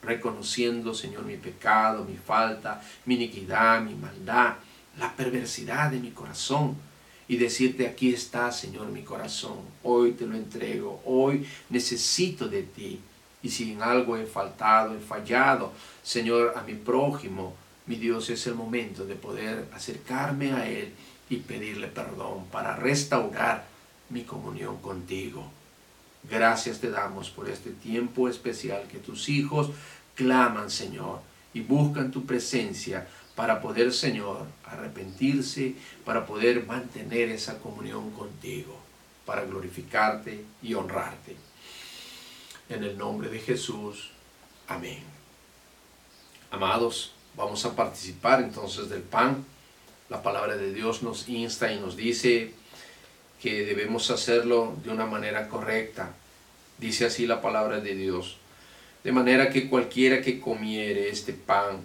reconociendo, 0.01 0.95
Señor, 0.95 1.27
mi 1.27 1.37
pecado, 1.37 2.03
mi 2.07 2.17
falta, 2.17 2.83
mi 3.05 3.17
iniquidad, 3.17 3.83
mi 3.83 3.95
maldad, 3.95 4.55
la 4.99 5.15
perversidad 5.15 5.91
de 5.91 6.01
mi 6.01 6.11
corazón 6.11 6.77
y 7.27 7.37
decirte, 7.37 7.87
aquí 7.87 8.13
está, 8.13 8.53
Señor, 8.53 8.89
mi 8.89 9.03
corazón, 9.03 9.59
hoy 9.83 10.13
te 10.13 10.27
lo 10.27 10.37
entrego, 10.37 11.01
hoy 11.05 11.47
necesito 11.71 12.49
de 12.49 12.63
ti. 12.63 13.01
Y 13.43 13.49
si 13.49 13.73
en 13.73 13.83
algo 13.83 14.17
he 14.17 14.27
faltado, 14.27 14.95
he 14.95 15.01
fallado, 15.01 15.73
Señor, 16.03 16.55
a 16.57 16.63
mi 16.63 16.75
prójimo, 16.75 17.55
mi 17.87 17.97
Dios, 17.97 18.31
es 18.31 18.47
el 18.47 18.55
momento 18.55 19.05
de 19.05 19.15
poder 19.15 19.69
acercarme 19.73 20.53
a 20.53 20.67
Él 20.69 20.93
y 21.29 21.37
pedirle 21.37 21.89
perdón 21.89 22.47
para 22.51 22.77
restaurar 22.77 23.67
mi 24.11 24.23
comunión 24.23 24.79
contigo. 24.79 25.51
Gracias 26.31 26.81
te 26.81 26.91
damos 26.91 27.29
por 27.31 27.49
este 27.51 27.71
tiempo 27.71 28.29
especial 28.29 28.87
que 28.91 28.99
tus 28.99 29.29
hijos 29.29 29.71
claman, 30.15 30.71
Señor, 30.71 31.21
y 31.53 31.61
buscan 31.61 32.11
tu 32.11 32.25
presencia 32.25 33.07
para 33.35 33.61
poder, 33.61 33.93
Señor, 33.93 34.47
arrepentirse, 34.65 35.75
para 36.05 36.27
poder 36.27 36.67
mantener 36.67 37.31
esa 37.31 37.59
comunión 37.59 38.11
contigo, 38.13 38.79
para 39.27 39.45
glorificarte 39.45 40.45
y 40.63 40.75
honrarte. 40.75 41.37
En 42.69 42.85
el 42.85 42.97
nombre 42.97 43.29
de 43.29 43.41
Jesús. 43.41 44.11
Amén. 44.69 45.03
Amados, 46.51 47.13
vamos 47.37 47.65
a 47.65 47.75
participar 47.75 48.41
entonces 48.41 48.89
del 48.89 49.03
pan. 49.03 49.45
La 50.09 50.23
palabra 50.23 50.57
de 50.57 50.73
Dios 50.73 51.03
nos 51.03 51.29
insta 51.29 51.73
y 51.73 51.81
nos 51.81 51.97
dice 51.97 52.53
que 53.43 53.65
debemos 53.65 54.11
hacerlo 54.11 54.77
de 54.85 54.91
una 54.91 55.07
manera 55.07 55.49
correcta. 55.49 56.15
Dice 56.79 57.07
así 57.07 57.27
la 57.27 57.43
palabra 57.43 57.81
de 57.81 57.95
Dios. 57.95 58.37
De 59.03 59.13
manera 59.13 59.51
que 59.51 59.69
cualquiera 59.69 60.23
que 60.23 60.41
comiere 60.41 61.11
este 61.11 61.33
pan 61.33 61.85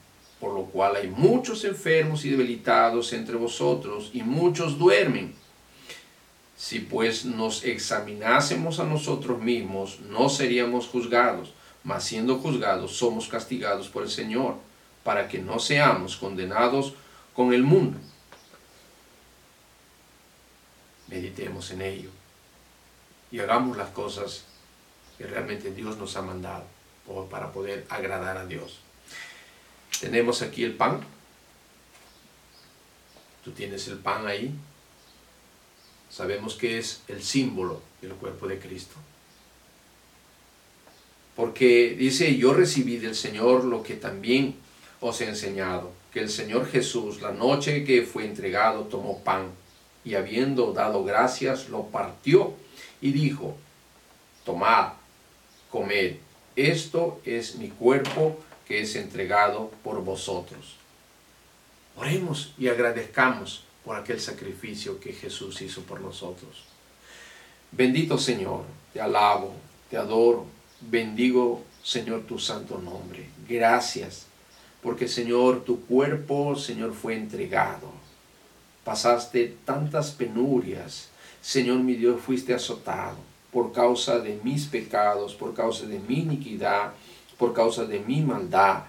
por 0.41 0.55
lo 0.55 0.65
cual 0.65 0.95
hay 0.95 1.07
muchos 1.07 1.63
enfermos 1.65 2.25
y 2.25 2.31
debilitados 2.31 3.13
entre 3.13 3.35
vosotros, 3.35 4.09
y 4.11 4.23
muchos 4.23 4.79
duermen. 4.79 5.35
Si 6.57 6.79
pues 6.79 7.25
nos 7.25 7.63
examinásemos 7.63 8.79
a 8.79 8.85
nosotros 8.85 9.39
mismos, 9.39 9.99
no 9.99 10.29
seríamos 10.29 10.87
juzgados, 10.87 11.53
mas 11.83 12.03
siendo 12.03 12.39
juzgados 12.39 12.97
somos 12.97 13.27
castigados 13.27 13.87
por 13.87 14.01
el 14.01 14.09
Señor 14.09 14.55
para 15.03 15.27
que 15.27 15.37
no 15.37 15.59
seamos 15.59 16.17
condenados 16.17 16.95
con 17.35 17.53
el 17.53 17.61
mundo. 17.61 17.99
Meditemos 21.07 21.69
en 21.69 21.83
ello 21.83 22.09
y 23.31 23.39
hagamos 23.39 23.77
las 23.77 23.89
cosas 23.89 24.45
que 25.19 25.27
realmente 25.27 25.71
Dios 25.71 25.97
nos 25.97 26.15
ha 26.15 26.23
mandado 26.23 26.65
para 27.29 27.51
poder 27.51 27.85
agradar 27.89 28.37
a 28.37 28.45
Dios. 28.45 28.79
Tenemos 30.01 30.41
aquí 30.41 30.63
el 30.63 30.73
pan. 30.73 30.99
Tú 33.43 33.51
tienes 33.51 33.87
el 33.87 33.99
pan 33.99 34.25
ahí. 34.25 34.51
Sabemos 36.09 36.55
que 36.55 36.79
es 36.79 37.01
el 37.07 37.21
símbolo 37.21 37.83
del 38.01 38.13
cuerpo 38.13 38.47
de 38.47 38.57
Cristo. 38.57 38.95
Porque 41.35 41.95
dice, 41.97 42.35
yo 42.35 42.53
recibí 42.55 42.97
del 42.97 43.15
Señor 43.15 43.63
lo 43.63 43.83
que 43.83 43.93
también 43.93 44.55
os 45.01 45.21
he 45.21 45.29
enseñado 45.29 45.91
que 46.11 46.19
el 46.19 46.29
Señor 46.29 46.67
Jesús, 46.67 47.21
la 47.21 47.31
noche 47.31 47.83
que 47.83 48.01
fue 48.01 48.25
entregado, 48.25 48.85
tomó 48.85 49.23
pan 49.23 49.51
y 50.03 50.15
habiendo 50.15 50.73
dado 50.73 51.03
gracias, 51.03 51.69
lo 51.69 51.85
partió 51.85 52.55
y 53.01 53.11
dijo, 53.11 53.55
tomad, 54.45 54.93
comed, 55.69 56.15
esto 56.55 57.21
es 57.23 57.55
mi 57.55 57.69
cuerpo 57.69 58.37
que 58.71 58.79
es 58.79 58.95
entregado 58.95 59.69
por 59.83 60.01
vosotros. 60.01 60.77
Oremos 61.97 62.53
y 62.57 62.69
agradezcamos 62.69 63.65
por 63.83 63.97
aquel 63.97 64.21
sacrificio 64.21 64.97
que 64.97 65.11
Jesús 65.11 65.61
hizo 65.61 65.81
por 65.81 65.99
nosotros. 65.99 66.63
Bendito 67.73 68.17
Señor, 68.17 68.63
te 68.93 69.01
alabo, 69.01 69.53
te 69.89 69.97
adoro, 69.97 70.45
bendigo 70.79 71.65
Señor 71.83 72.21
tu 72.21 72.39
santo 72.39 72.77
nombre. 72.77 73.25
Gracias 73.45 74.27
porque 74.81 75.09
Señor, 75.09 75.65
tu 75.65 75.85
cuerpo, 75.85 76.55
Señor, 76.55 76.93
fue 76.93 77.15
entregado. 77.15 77.91
Pasaste 78.85 79.57
tantas 79.65 80.11
penurias, 80.11 81.09
Señor 81.41 81.79
mi 81.79 81.95
Dios, 81.95 82.21
fuiste 82.21 82.53
azotado 82.53 83.17
por 83.51 83.73
causa 83.73 84.19
de 84.19 84.39
mis 84.45 84.65
pecados, 84.65 85.35
por 85.35 85.53
causa 85.53 85.85
de 85.85 85.99
mi 85.99 86.19
iniquidad, 86.19 86.93
por 87.41 87.53
causa 87.53 87.85
de 87.85 87.99
mi 88.01 88.21
maldad. 88.21 88.83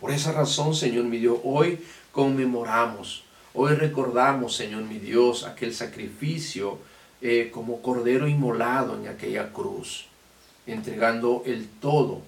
Por 0.00 0.12
esa 0.12 0.32
razón, 0.32 0.74
Señor 0.74 1.04
mi 1.04 1.18
Dios, 1.18 1.40
hoy 1.44 1.78
conmemoramos, 2.10 3.22
hoy 3.52 3.74
recordamos, 3.74 4.56
Señor 4.56 4.84
mi 4.84 4.98
Dios, 4.98 5.44
aquel 5.44 5.74
sacrificio 5.74 6.78
eh, 7.20 7.50
como 7.52 7.82
cordero 7.82 8.26
inmolado 8.26 8.98
en 8.98 9.08
aquella 9.08 9.52
cruz. 9.52 10.06
entregando 10.66 11.42
el 11.44 11.68
todo, 11.68 12.22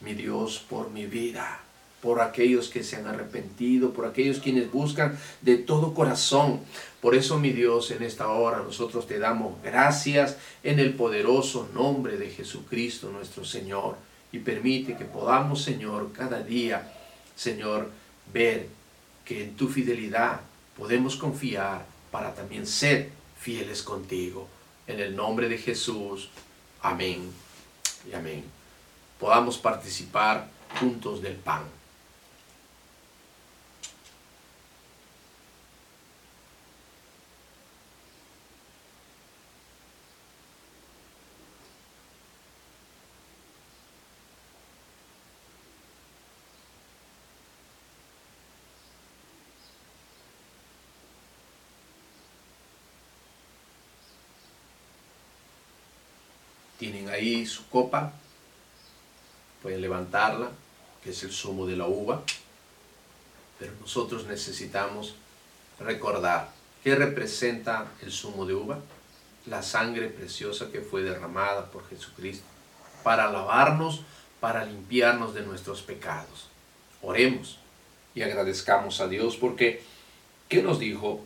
mi 0.00 0.14
Dios, 0.14 0.64
por 0.66 0.90
mi 0.90 1.04
vida, 1.04 1.60
por 2.00 2.22
aquellos 2.22 2.70
que 2.70 2.82
se 2.82 2.96
han 2.96 3.06
arrepentido, 3.06 3.92
por 3.92 4.06
aquellos 4.06 4.38
quienes 4.38 4.72
buscan 4.72 5.18
de 5.42 5.58
todo 5.58 5.92
corazón. 5.92 6.60
Por 7.02 7.14
eso, 7.14 7.38
mi 7.38 7.50
Dios, 7.50 7.90
en 7.90 8.02
esta 8.02 8.28
hora 8.28 8.62
nosotros 8.62 9.06
te 9.06 9.18
damos 9.18 9.62
gracias 9.62 10.38
en 10.62 10.78
el 10.78 10.94
poderoso 10.94 11.68
nombre 11.74 12.16
de 12.16 12.30
Jesucristo 12.30 13.10
nuestro 13.10 13.44
Señor. 13.44 13.96
Y 14.32 14.38
permite 14.40 14.96
que 14.96 15.04
podamos, 15.04 15.62
Señor, 15.62 16.12
cada 16.12 16.42
día, 16.42 16.92
Señor, 17.34 17.90
ver 18.32 18.68
que 19.24 19.44
en 19.44 19.56
tu 19.56 19.68
fidelidad 19.68 20.40
podemos 20.76 21.16
confiar 21.16 21.84
para 22.10 22.34
también 22.34 22.66
ser 22.66 23.10
fieles 23.40 23.82
contigo. 23.82 24.48
En 24.86 25.00
el 25.00 25.16
nombre 25.16 25.48
de 25.48 25.58
Jesús. 25.58 26.28
Amén 26.82 27.30
y 28.08 28.14
amén. 28.14 28.44
Podamos 29.18 29.58
participar 29.58 30.48
juntos 30.78 31.22
del 31.22 31.34
pan. 31.34 31.62
Tienen 56.78 57.05
ahí 57.16 57.46
su 57.46 57.68
copa, 57.68 58.12
pueden 59.62 59.80
levantarla, 59.80 60.50
que 61.02 61.10
es 61.10 61.22
el 61.22 61.32
zumo 61.32 61.66
de 61.66 61.76
la 61.76 61.86
uva, 61.86 62.22
pero 63.58 63.72
nosotros 63.80 64.26
necesitamos 64.26 65.14
recordar 65.80 66.50
qué 66.84 66.94
representa 66.94 67.86
el 68.02 68.12
zumo 68.12 68.46
de 68.46 68.54
uva, 68.54 68.78
la 69.46 69.62
sangre 69.62 70.08
preciosa 70.08 70.70
que 70.70 70.80
fue 70.80 71.02
derramada 71.02 71.66
por 71.70 71.88
Jesucristo 71.88 72.44
para 73.02 73.30
lavarnos, 73.30 74.02
para 74.40 74.64
limpiarnos 74.64 75.32
de 75.32 75.42
nuestros 75.42 75.82
pecados. 75.82 76.48
Oremos 77.02 77.58
y 78.14 78.22
agradezcamos 78.22 79.00
a 79.00 79.08
Dios 79.08 79.36
porque, 79.36 79.82
¿qué 80.48 80.62
nos 80.62 80.80
dijo? 80.80 81.24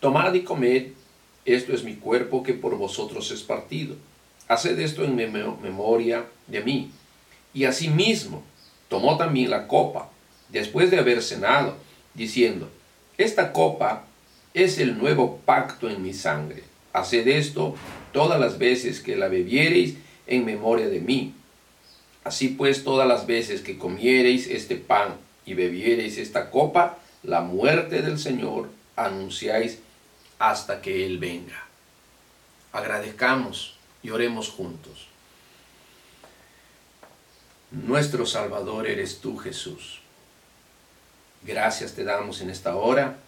Tomad 0.00 0.34
y 0.34 0.44
comed, 0.44 0.92
esto 1.44 1.72
es 1.72 1.82
mi 1.82 1.96
cuerpo 1.96 2.42
que 2.42 2.54
por 2.54 2.76
vosotros 2.76 3.30
es 3.30 3.42
partido 3.42 3.96
haced 4.52 4.78
esto 4.78 5.04
en 5.04 5.16
memoria 5.16 6.26
de 6.46 6.62
mí. 6.62 6.90
Y 7.54 7.64
asimismo 7.64 8.42
tomó 8.88 9.16
también 9.16 9.50
la 9.50 9.66
copa, 9.66 10.10
después 10.48 10.90
de 10.90 10.98
haber 10.98 11.22
cenado, 11.22 11.76
diciendo, 12.14 12.70
esta 13.16 13.52
copa 13.52 14.04
es 14.54 14.78
el 14.78 14.98
nuevo 14.98 15.38
pacto 15.44 15.88
en 15.88 16.02
mi 16.02 16.12
sangre. 16.12 16.64
Haced 16.92 17.26
esto 17.28 17.74
todas 18.12 18.38
las 18.38 18.58
veces 18.58 19.00
que 19.00 19.16
la 19.16 19.28
bebiereis 19.28 19.96
en 20.26 20.44
memoria 20.44 20.88
de 20.88 21.00
mí. 21.00 21.34
Así 22.24 22.48
pues, 22.48 22.84
todas 22.84 23.08
las 23.08 23.26
veces 23.26 23.62
que 23.62 23.78
comiereis 23.78 24.46
este 24.46 24.76
pan 24.76 25.16
y 25.46 25.54
bebiereis 25.54 26.18
esta 26.18 26.50
copa, 26.50 26.98
la 27.22 27.40
muerte 27.40 28.02
del 28.02 28.18
Señor 28.18 28.68
anunciáis 28.96 29.78
hasta 30.38 30.82
que 30.82 31.06
Él 31.06 31.18
venga. 31.18 31.66
Agradezcamos 32.72 33.78
y 34.02 34.10
oremos 34.10 34.48
juntos. 34.48 35.08
Nuestro 37.70 38.26
Salvador 38.26 38.86
eres 38.86 39.20
tú, 39.20 39.38
Jesús. 39.38 40.00
Gracias 41.42 41.94
te 41.94 42.04
damos 42.04 42.40
en 42.40 42.50
esta 42.50 42.76
hora 42.76 43.18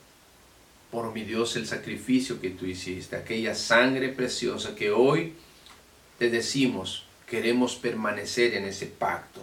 por 0.90 1.12
mi 1.12 1.24
Dios 1.24 1.56
el 1.56 1.66
sacrificio 1.66 2.40
que 2.40 2.50
tú 2.50 2.66
hiciste, 2.66 3.16
aquella 3.16 3.54
sangre 3.54 4.10
preciosa 4.10 4.74
que 4.76 4.90
hoy 4.92 5.34
te 6.18 6.30
decimos 6.30 7.06
queremos 7.26 7.74
permanecer 7.74 8.54
en 8.54 8.64
ese 8.64 8.86
pacto. 8.86 9.42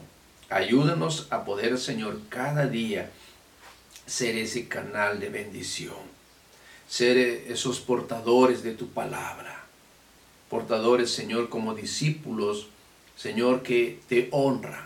Ayúdanos 0.49 1.27
a 1.29 1.43
poder, 1.43 1.77
Señor, 1.77 2.21
cada 2.29 2.67
día 2.67 3.11
ser 4.05 4.38
ese 4.38 4.67
canal 4.67 5.19
de 5.19 5.29
bendición, 5.29 5.95
ser 6.88 7.17
esos 7.17 7.79
portadores 7.79 8.63
de 8.63 8.73
tu 8.73 8.89
palabra 8.89 9.61
portadores, 10.52 11.10
Señor, 11.10 11.47
como 11.47 11.74
discípulos, 11.74 12.68
Señor, 13.16 13.64
que 13.64 13.99
te 14.10 14.28
honran. 14.32 14.86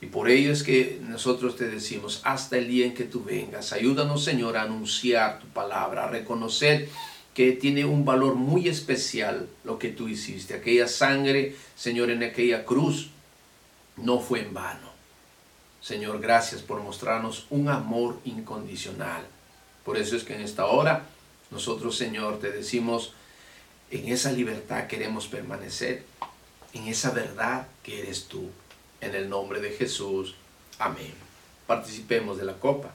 Y 0.00 0.06
por 0.06 0.30
ello 0.30 0.50
es 0.50 0.62
que 0.62 0.98
nosotros 1.02 1.56
te 1.56 1.68
decimos, 1.68 2.22
hasta 2.24 2.56
el 2.56 2.66
día 2.66 2.86
en 2.86 2.94
que 2.94 3.04
tú 3.04 3.22
vengas, 3.22 3.74
ayúdanos, 3.74 4.24
Señor, 4.24 4.56
a 4.56 4.62
anunciar 4.62 5.40
tu 5.40 5.48
palabra, 5.48 6.04
a 6.04 6.10
reconocer 6.10 6.88
que 7.34 7.52
tiene 7.52 7.84
un 7.84 8.06
valor 8.06 8.36
muy 8.36 8.68
especial 8.68 9.46
lo 9.64 9.78
que 9.78 9.90
tú 9.90 10.08
hiciste. 10.08 10.54
Aquella 10.54 10.88
sangre, 10.88 11.54
Señor, 11.76 12.10
en 12.10 12.22
aquella 12.22 12.64
cruz, 12.64 13.10
no 13.98 14.18
fue 14.18 14.40
en 14.40 14.54
vano. 14.54 14.88
Señor, 15.82 16.20
gracias 16.20 16.62
por 16.62 16.82
mostrarnos 16.82 17.46
un 17.50 17.68
amor 17.68 18.18
incondicional. 18.24 19.26
Por 19.84 19.98
eso 19.98 20.16
es 20.16 20.24
que 20.24 20.34
en 20.34 20.40
esta 20.40 20.64
hora 20.64 21.04
nosotros, 21.50 21.98
Señor, 21.98 22.40
te 22.40 22.50
decimos, 22.50 23.12
en 23.90 24.08
esa 24.08 24.32
libertad 24.32 24.86
queremos 24.86 25.28
permanecer, 25.28 26.04
en 26.72 26.88
esa 26.88 27.10
verdad 27.10 27.68
que 27.82 28.00
eres 28.00 28.26
tú. 28.26 28.50
En 29.00 29.14
el 29.14 29.28
nombre 29.28 29.60
de 29.60 29.70
Jesús. 29.70 30.34
Amén. 30.78 31.14
Participemos 31.66 32.38
de 32.38 32.44
la 32.44 32.54
copa. 32.54 32.90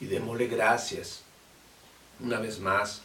Y 0.00 0.06
démosle 0.06 0.48
gracias 0.48 1.22
una 2.18 2.40
vez 2.40 2.58
más 2.58 3.02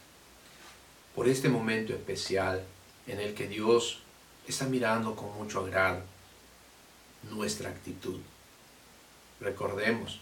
por 1.16 1.28
este 1.28 1.48
momento 1.48 1.94
especial 1.94 2.64
en 3.06 3.20
el 3.20 3.36
que 3.36 3.48
Dios 3.48 4.02
está 4.48 4.66
mirando 4.66 5.16
con 5.16 5.32
mucho 5.38 5.60
agrado 5.60 6.17
nuestra 7.32 7.70
actitud. 7.70 8.20
Recordemos 9.40 10.20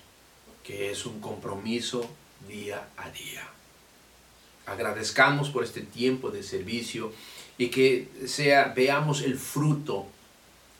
que 0.64 0.91
es 0.91 1.06
un 1.06 1.22
compromiso 1.22 2.10
día 2.47 2.88
a 2.97 3.10
día. 3.10 3.47
Agradezcamos 4.66 5.49
por 5.49 5.64
este 5.64 5.82
tiempo 5.82 6.32
de 6.32 6.43
servicio 6.43 7.14
y 7.58 7.70
que 7.70 8.10
sea 8.26 8.74
veamos 8.76 9.22
el 9.22 9.38
fruto 9.38 10.08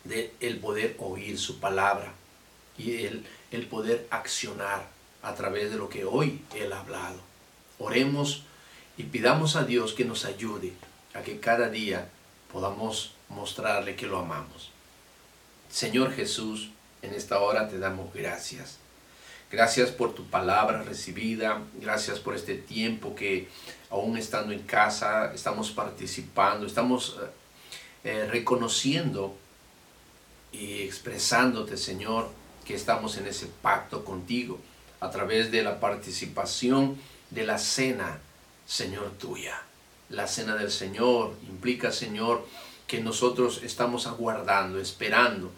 de 0.04 0.34
el 0.40 0.58
poder 0.58 0.96
oír 1.00 1.38
su 1.38 1.60
palabra 1.60 2.14
y 2.78 3.06
el, 3.06 3.26
el 3.52 3.68
poder 3.68 4.08
accionar 4.10 4.88
a 5.22 5.34
través 5.36 5.72
de 5.72 5.78
lo 5.78 5.90
que 5.90 6.06
hoy 6.06 6.42
Él 6.56 6.74
ha 6.74 6.80
hablado. 6.80 7.20
Oremos 7.80 8.44
y 8.98 9.04
pidamos 9.04 9.56
a 9.56 9.64
Dios 9.64 9.94
que 9.94 10.06
nos 10.06 10.26
ayude 10.26 10.74
a 11.14 11.22
que 11.22 11.40
cada 11.40 11.70
día 11.70 12.10
podamos 12.52 13.14
mostrarle 13.30 13.96
que 13.96 14.08
lo 14.08 14.20
amamos. 14.20 14.72
Señor 15.76 16.14
Jesús, 16.14 16.70
en 17.02 17.14
esta 17.14 17.38
hora 17.40 17.68
te 17.68 17.80
damos 17.80 18.14
gracias. 18.14 18.78
Gracias 19.52 19.92
por 19.92 20.16
tu 20.16 20.24
palabra 20.24 20.84
recibida, 20.84 21.64
gracias 21.82 22.18
por 22.18 22.34
este 22.34 22.56
tiempo 22.56 23.14
que 23.14 23.50
aún 23.90 24.16
estando 24.16 24.54
en 24.54 24.62
casa 24.62 25.34
estamos 25.34 25.72
participando, 25.72 26.66
estamos 26.66 27.18
eh, 27.20 27.26
eh, 28.06 28.28
reconociendo 28.32 29.36
y 30.54 30.84
expresándote, 30.84 31.76
Señor, 31.76 32.30
que 32.64 32.74
estamos 32.74 33.18
en 33.18 33.28
ese 33.28 33.48
pacto 33.62 34.06
contigo 34.06 34.62
a 35.02 35.10
través 35.10 35.52
de 35.52 35.62
la 35.62 35.82
participación 35.82 36.98
de 37.32 37.46
la 37.46 37.58
cena, 37.58 38.20
Señor, 38.66 39.12
tuya. 39.20 39.62
La 40.08 40.26
cena 40.30 40.56
del 40.56 40.72
Señor 40.72 41.34
implica, 41.50 41.92
Señor, 41.92 42.48
que 42.88 43.02
nosotros 43.02 43.60
estamos 43.62 44.08
aguardando, 44.08 44.80
esperando 44.80 45.52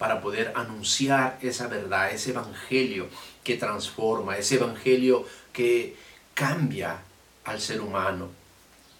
para 0.00 0.22
poder 0.22 0.54
anunciar 0.56 1.38
esa 1.42 1.66
verdad, 1.68 2.10
ese 2.10 2.30
evangelio 2.30 3.06
que 3.44 3.58
transforma, 3.58 4.38
ese 4.38 4.54
evangelio 4.54 5.26
que 5.52 5.94
cambia 6.32 7.02
al 7.44 7.60
ser 7.60 7.82
humano. 7.82 8.30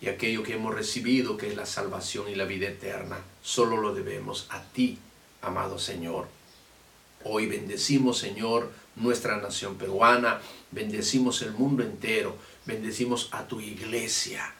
Y 0.02 0.08
aquello 0.08 0.42
que 0.42 0.52
hemos 0.52 0.74
recibido, 0.74 1.38
que 1.38 1.48
es 1.48 1.56
la 1.56 1.64
salvación 1.64 2.28
y 2.28 2.34
la 2.34 2.44
vida 2.44 2.68
eterna, 2.68 3.16
solo 3.40 3.78
lo 3.78 3.94
debemos 3.94 4.46
a 4.50 4.62
ti, 4.62 4.98
amado 5.40 5.78
Señor. 5.78 6.28
Hoy 7.24 7.46
bendecimos, 7.46 8.18
Señor, 8.18 8.70
nuestra 8.94 9.38
nación 9.38 9.76
peruana, 9.76 10.42
bendecimos 10.70 11.40
el 11.40 11.52
mundo 11.52 11.82
entero, 11.82 12.36
bendecimos 12.66 13.30
a 13.32 13.46
tu 13.48 13.62
iglesia 13.62 14.52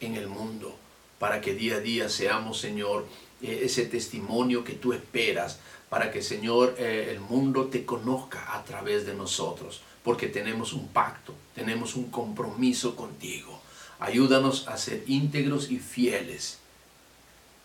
en 0.00 0.14
el 0.16 0.26
mundo, 0.26 0.76
para 1.18 1.40
que 1.40 1.54
día 1.54 1.76
a 1.76 1.80
día 1.80 2.10
seamos, 2.10 2.60
Señor, 2.60 3.06
eh, 3.42 3.60
ese 3.64 3.86
testimonio 3.86 4.64
que 4.64 4.74
tú 4.74 4.92
esperas 4.92 5.58
para 5.88 6.10
que, 6.10 6.22
Señor, 6.22 6.74
eh, 6.78 7.08
el 7.10 7.20
mundo 7.20 7.66
te 7.66 7.84
conozca 7.84 8.54
a 8.54 8.64
través 8.64 9.06
de 9.06 9.14
nosotros, 9.14 9.82
porque 10.02 10.28
tenemos 10.28 10.72
un 10.72 10.88
pacto, 10.88 11.34
tenemos 11.54 11.94
un 11.94 12.10
compromiso 12.10 12.96
contigo. 12.96 13.60
Ayúdanos 13.98 14.68
a 14.68 14.76
ser 14.76 15.04
íntegros 15.06 15.70
y 15.70 15.78
fieles 15.78 16.58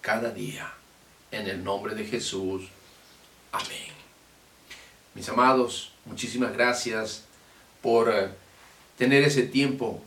cada 0.02 0.32
día. 0.32 0.72
En 1.32 1.48
el 1.48 1.64
nombre 1.64 1.96
de 1.96 2.06
Jesús. 2.06 2.64
Amén. 3.52 3.92
Mis 5.14 5.28
amados, 5.30 5.92
muchísimas 6.06 6.54
gracias 6.54 7.26
por 7.82 8.10
eh, 8.10 8.30
tener 8.98 9.24
ese 9.24 9.44
tiempo 9.44 10.02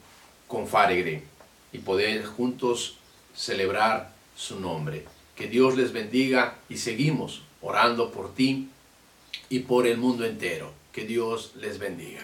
con 0.48 0.66
Faregre 0.66 1.24
y 1.72 1.78
poder 1.78 2.24
juntos 2.24 2.96
celebrar 3.34 4.14
su 4.36 4.60
nombre. 4.60 5.13
Que 5.34 5.48
Dios 5.48 5.76
les 5.76 5.92
bendiga 5.92 6.54
y 6.68 6.76
seguimos 6.76 7.42
orando 7.60 8.10
por 8.10 8.34
ti 8.34 8.68
y 9.48 9.60
por 9.60 9.86
el 9.86 9.98
mundo 9.98 10.24
entero. 10.24 10.72
Que 10.92 11.04
Dios 11.04 11.52
les 11.56 11.78
bendiga. 11.78 12.22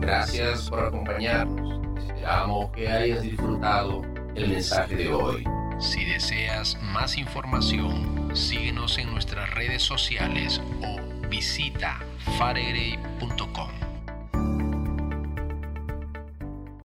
Gracias 0.00 0.68
por 0.68 0.80
acompañarnos. 0.80 1.80
Esperamos 1.98 2.72
que 2.72 2.88
hayas 2.88 3.22
disfrutado 3.22 4.02
el 4.34 4.48
mensaje 4.48 4.96
de 4.96 5.12
hoy. 5.12 5.44
Si 5.78 6.04
deseas 6.04 6.78
más 6.80 7.18
información, 7.18 8.30
síguenos 8.34 8.98
en 8.98 9.10
nuestras 9.12 9.50
redes 9.54 9.82
sociales 9.82 10.60
o 10.82 11.28
visita 11.28 12.00
faregrey.com. 12.38 13.95